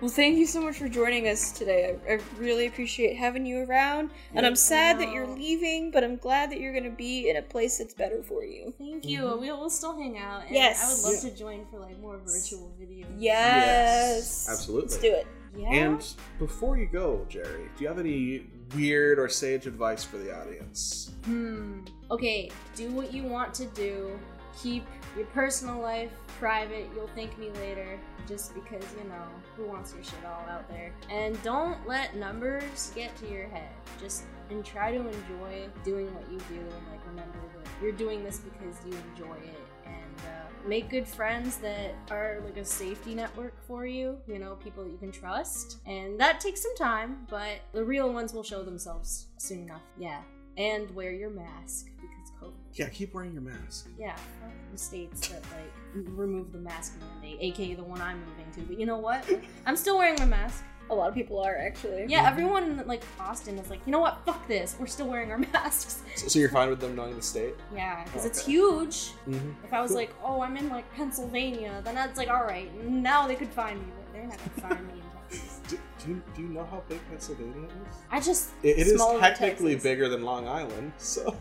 well, 0.00 0.10
thank 0.10 0.36
you 0.36 0.46
so 0.46 0.60
much 0.60 0.76
for 0.78 0.88
joining 0.88 1.28
us 1.28 1.52
today. 1.52 1.96
I, 2.08 2.14
I 2.14 2.18
really 2.38 2.66
appreciate 2.66 3.14
having 3.16 3.44
you 3.46 3.58
around. 3.64 4.10
and 4.34 4.44
I'm 4.46 4.56
sad 4.56 4.98
that 4.98 5.12
you're 5.12 5.26
leaving, 5.28 5.90
but 5.92 6.02
I'm 6.02 6.16
glad 6.16 6.50
that 6.50 6.58
you're 6.58 6.72
going 6.72 6.82
to 6.84 6.90
be 6.90 7.28
in 7.28 7.36
a 7.36 7.42
place 7.42 7.78
that's 7.78 7.94
better 7.94 8.22
for 8.22 8.44
you. 8.44 8.72
Thank 8.78 9.04
you. 9.04 9.22
We'll, 9.24 9.38
we'll 9.60 9.70
still 9.70 9.96
hang 9.96 10.18
out. 10.18 10.46
And 10.46 10.54
Yes. 10.54 10.82
I 10.82 10.88
would 11.08 11.14
love 11.14 11.22
Yeah. 11.24 11.30
to 11.30 11.36
join 11.36 11.66
for 11.70 11.78
like 11.78 12.00
more 12.00 12.18
virtual 12.26 12.72
videos. 12.80 13.06
Yes. 13.18 14.48
Absolutely. 14.50 14.88
Let's 14.88 14.98
do 15.02 15.12
it. 15.14 15.26
Yeah. 15.56 15.68
And 15.70 16.14
before 16.38 16.78
you 16.78 16.86
go, 16.86 17.26
Jerry, 17.28 17.68
do 17.76 17.82
you 17.82 17.88
have 17.88 17.98
any 17.98 18.46
weird 18.74 19.18
or 19.18 19.28
sage 19.28 19.66
advice 19.66 20.02
for 20.02 20.16
the 20.16 20.34
audience? 20.34 21.12
Hmm. 21.24 21.80
Okay, 22.10 22.50
do 22.74 22.90
what 22.90 23.12
you 23.12 23.24
want 23.24 23.52
to 23.54 23.66
do. 23.66 24.18
Keep 24.60 24.84
your 25.16 25.26
personal 25.26 25.80
life 25.80 26.10
private. 26.38 26.88
You'll 26.94 27.10
thank 27.14 27.36
me 27.38 27.50
later. 27.60 27.98
Just 28.26 28.54
because, 28.54 28.84
you 28.96 29.08
know, 29.08 29.24
who 29.56 29.64
wants 29.64 29.94
your 29.94 30.04
shit 30.04 30.24
all 30.24 30.48
out 30.48 30.68
there? 30.68 30.92
And 31.10 31.42
don't 31.42 31.86
let 31.86 32.16
numbers 32.16 32.92
get 32.94 33.14
to 33.16 33.30
your 33.30 33.48
head. 33.48 33.68
Just 34.00 34.24
and 34.50 34.64
try 34.64 34.92
to 34.92 34.98
enjoy 34.98 35.68
doing 35.84 36.14
what 36.14 36.30
you 36.30 36.38
do 36.48 36.60
and 36.60 36.86
like 36.90 37.06
remember 37.06 37.38
that 37.56 37.68
you're 37.82 37.92
doing 37.92 38.22
this 38.22 38.38
because 38.38 38.76
you 38.86 38.92
enjoy 39.14 39.36
it 39.36 39.58
and 39.86 40.18
uh, 40.26 40.68
make 40.68 40.88
good 40.90 41.06
friends 41.06 41.56
that 41.58 41.94
are 42.10 42.40
like 42.44 42.56
a 42.56 42.64
safety 42.64 43.14
network 43.14 43.54
for 43.66 43.84
you 43.86 44.16
you 44.26 44.38
know 44.38 44.54
people 44.56 44.84
that 44.84 44.90
you 44.90 44.98
can 44.98 45.12
trust. 45.12 45.78
And 45.86 46.18
that 46.20 46.40
takes 46.40 46.62
some 46.62 46.76
time 46.76 47.26
but 47.28 47.60
the 47.72 47.84
real 47.84 48.12
ones 48.12 48.32
will 48.32 48.42
show 48.44 48.62
themselves 48.62 49.26
soon 49.38 49.60
enough. 49.64 49.82
Yeah. 49.98 50.20
And 50.58 50.90
wear 50.94 51.12
your 51.12 51.30
mask 51.30 51.86
because 51.96 52.30
covid. 52.40 52.52
Yeah, 52.74 52.88
keep 52.90 53.14
wearing 53.14 53.32
your 53.32 53.42
mask. 53.42 53.88
yeah 53.98 54.16
the 54.70 54.78
states 54.78 55.28
that 55.28 55.42
like 55.52 55.72
remove 55.94 56.52
the 56.52 56.58
mask 56.58 56.94
mandate 57.00 57.38
aka 57.40 57.74
the 57.74 57.82
one 57.82 58.00
i'm 58.00 58.18
moving 58.20 58.50
to. 58.54 58.60
But 58.62 58.78
you 58.80 58.86
know 58.86 58.98
what? 58.98 59.28
I'm 59.66 59.76
still 59.76 59.98
wearing 59.98 60.16
my 60.18 60.24
mask 60.26 60.64
A 60.92 60.94
lot 60.94 61.08
of 61.08 61.14
people 61.14 61.40
are 61.40 61.56
actually. 61.56 62.04
yeah 62.08 62.28
everyone 62.28 62.64
in 62.80 62.86
like 62.86 63.02
austin 63.18 63.56
is 63.58 63.70
like 63.70 63.80
you 63.86 63.92
know 63.92 63.98
what 64.00 64.20
fuck 64.26 64.46
this 64.46 64.76
we're 64.78 64.86
still 64.86 65.06
wearing 65.08 65.30
our 65.30 65.38
masks 65.54 66.02
So, 66.16 66.28
so 66.28 66.38
you're 66.38 66.50
fine 66.50 66.68
with 66.68 66.80
them 66.80 66.94
knowing 66.94 67.16
the 67.16 67.22
state? 67.22 67.54
yeah 67.74 68.04
because 68.04 68.24
it's 68.26 68.40
Okay. 68.42 68.52
huge 68.52 69.12
Mm-hmm. 69.28 69.50
If 69.64 69.72
I 69.72 69.80
was 69.80 69.90
Cool. 69.92 70.00
like, 70.00 70.10
oh, 70.22 70.42
I'm 70.42 70.56
in 70.56 70.68
like 70.68 70.84
Pennsylvania, 70.94 71.80
then 71.84 71.94
that's 71.94 72.18
like, 72.18 72.28
all 72.28 72.44
right, 72.44 72.68
now 72.84 73.26
they 73.26 73.34
could 73.36 73.48
find 73.48 73.78
me, 73.80 73.86
but 73.96 74.12
they're 74.12 74.26
not 74.26 74.38
gonna 74.38 74.68
find 74.74 74.86
me 74.88 74.94
in 75.00 75.38
Texas. 75.40 75.74
Do, 76.04 76.06
do, 76.06 76.10
you, 76.14 76.22
do 76.36 76.42
you 76.42 76.48
know 76.48 76.64
how 76.64 76.82
big 76.88 77.00
Pennsylvania 77.08 77.66
is? 77.68 77.96
I 78.10 78.20
just 78.20 78.50
It, 78.62 78.78
it 78.78 78.86
is 78.86 79.02
technically 79.20 79.72
Texas. 79.72 79.82
bigger 79.82 80.08
than 80.08 80.22
Long 80.24 80.46
Island, 80.48 80.92
so. 80.98 81.36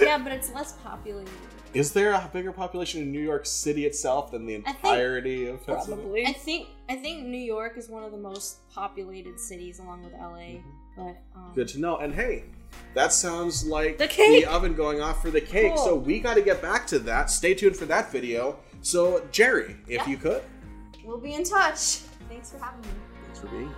Yeah, 0.00 0.18
but 0.18 0.32
it's 0.32 0.52
less 0.54 0.72
populated. 0.84 1.30
Is 1.74 1.92
there 1.92 2.12
a 2.12 2.30
bigger 2.32 2.52
population 2.52 3.02
in 3.02 3.12
New 3.12 3.20
York 3.20 3.44
City 3.44 3.84
itself 3.84 4.30
than 4.30 4.46
the 4.46 4.54
I 4.54 4.60
think- 4.62 4.76
entirety 4.78 5.46
of 5.48 5.66
Pennsylvania? 5.66 6.02
Probably. 6.04 6.26
I 6.26 6.32
think 6.32 6.68
I 6.88 6.96
think 6.96 7.26
New 7.26 7.36
York 7.36 7.76
is 7.76 7.90
one 7.90 8.02
of 8.02 8.12
the 8.12 8.16
most 8.18 8.66
populated 8.70 9.38
cities, 9.38 9.78
along 9.80 10.02
with 10.04 10.12
LA. 10.14 10.60
But 10.96 11.16
um, 11.34 11.52
Good 11.54 11.68
to 11.68 11.80
know. 11.80 11.98
And 11.98 12.14
hey, 12.14 12.44
that 12.94 13.12
sounds 13.12 13.66
like 13.66 13.98
The 13.98 14.06
cake! 14.08 14.46
oven 14.46 14.74
going 14.74 15.02
off 15.02 15.20
for 15.20 15.30
the 15.30 15.40
cake. 15.40 15.74
Cool. 15.74 15.84
So 15.84 15.94
we 15.96 16.18
got 16.20 16.34
to 16.34 16.42
get 16.42 16.62
back 16.62 16.86
to 16.86 16.98
that. 17.00 17.28
Stay 17.30 17.52
tuned 17.52 17.76
for 17.76 17.84
that 17.86 18.10
video. 18.10 18.58
So 18.80 19.26
Jerry, 19.30 19.76
if 19.86 20.02
Yeah. 20.02 20.08
you 20.08 20.16
could, 20.16 20.42
we'll 21.04 21.18
be 21.18 21.34
in 21.34 21.44
touch. 21.44 21.96
Thanks 22.30 22.52
for 22.52 22.58
having 22.58 22.80
me. 22.80 22.88
Thanks 23.36 23.40
for 23.40 23.46
being. 23.48 23.68
here. 23.68 23.76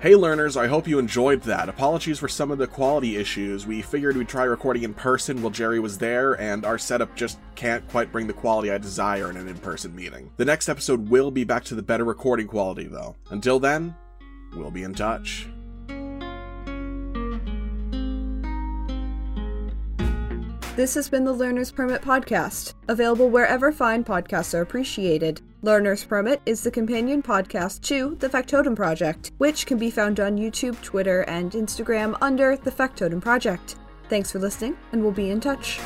Hey 0.00 0.14
learners, 0.16 0.58
I 0.58 0.66
hope 0.66 0.86
you 0.86 0.98
enjoyed 0.98 1.40
that. 1.44 1.70
Apologies 1.70 2.18
for 2.18 2.28
some 2.28 2.50
of 2.50 2.58
the 2.58 2.66
quality 2.66 3.16
issues. 3.16 3.66
We 3.66 3.80
figured 3.80 4.18
we'd 4.18 4.28
try 4.28 4.44
recording 4.44 4.82
in 4.82 4.92
person 4.92 5.40
while 5.40 5.50
Jerry 5.50 5.80
was 5.80 5.96
there, 5.96 6.38
and 6.38 6.66
our 6.66 6.76
setup 6.76 7.16
just 7.16 7.38
can't 7.54 7.88
quite 7.88 8.12
bring 8.12 8.26
the 8.26 8.34
quality 8.34 8.70
I 8.70 8.76
desire 8.76 9.30
in 9.30 9.38
an 9.38 9.48
in 9.48 9.56
person 9.56 9.96
meeting. 9.96 10.30
The 10.36 10.44
next 10.44 10.68
episode 10.68 11.08
will 11.08 11.30
be 11.30 11.44
back 11.44 11.64
to 11.64 11.74
the 11.74 11.82
better 11.82 12.04
recording 12.04 12.48
quality, 12.48 12.86
though. 12.86 13.16
Until 13.30 13.58
then, 13.58 13.96
we'll 14.52 14.70
be 14.70 14.82
in 14.82 14.92
touch. 14.92 15.48
This 20.76 20.96
has 20.96 21.08
been 21.08 21.22
the 21.22 21.32
Learner's 21.32 21.70
Permit 21.70 22.02
podcast, 22.02 22.74
available 22.88 23.30
wherever 23.30 23.70
fine 23.70 24.02
podcasts 24.02 24.54
are 24.54 24.62
appreciated. 24.62 25.40
Learner's 25.62 26.04
Permit 26.04 26.42
is 26.46 26.64
the 26.64 26.70
companion 26.72 27.22
podcast 27.22 27.82
to 27.82 28.16
The 28.18 28.28
Factotum 28.28 28.74
Project, 28.74 29.30
which 29.38 29.66
can 29.66 29.78
be 29.78 29.88
found 29.88 30.18
on 30.18 30.36
YouTube, 30.36 30.82
Twitter, 30.82 31.20
and 31.28 31.52
Instagram 31.52 32.18
under 32.20 32.56
The 32.56 32.72
Factotum 32.72 33.20
Project. 33.20 33.76
Thanks 34.08 34.32
for 34.32 34.40
listening, 34.40 34.76
and 34.90 35.00
we'll 35.00 35.12
be 35.12 35.30
in 35.30 35.38
touch. 35.38 35.78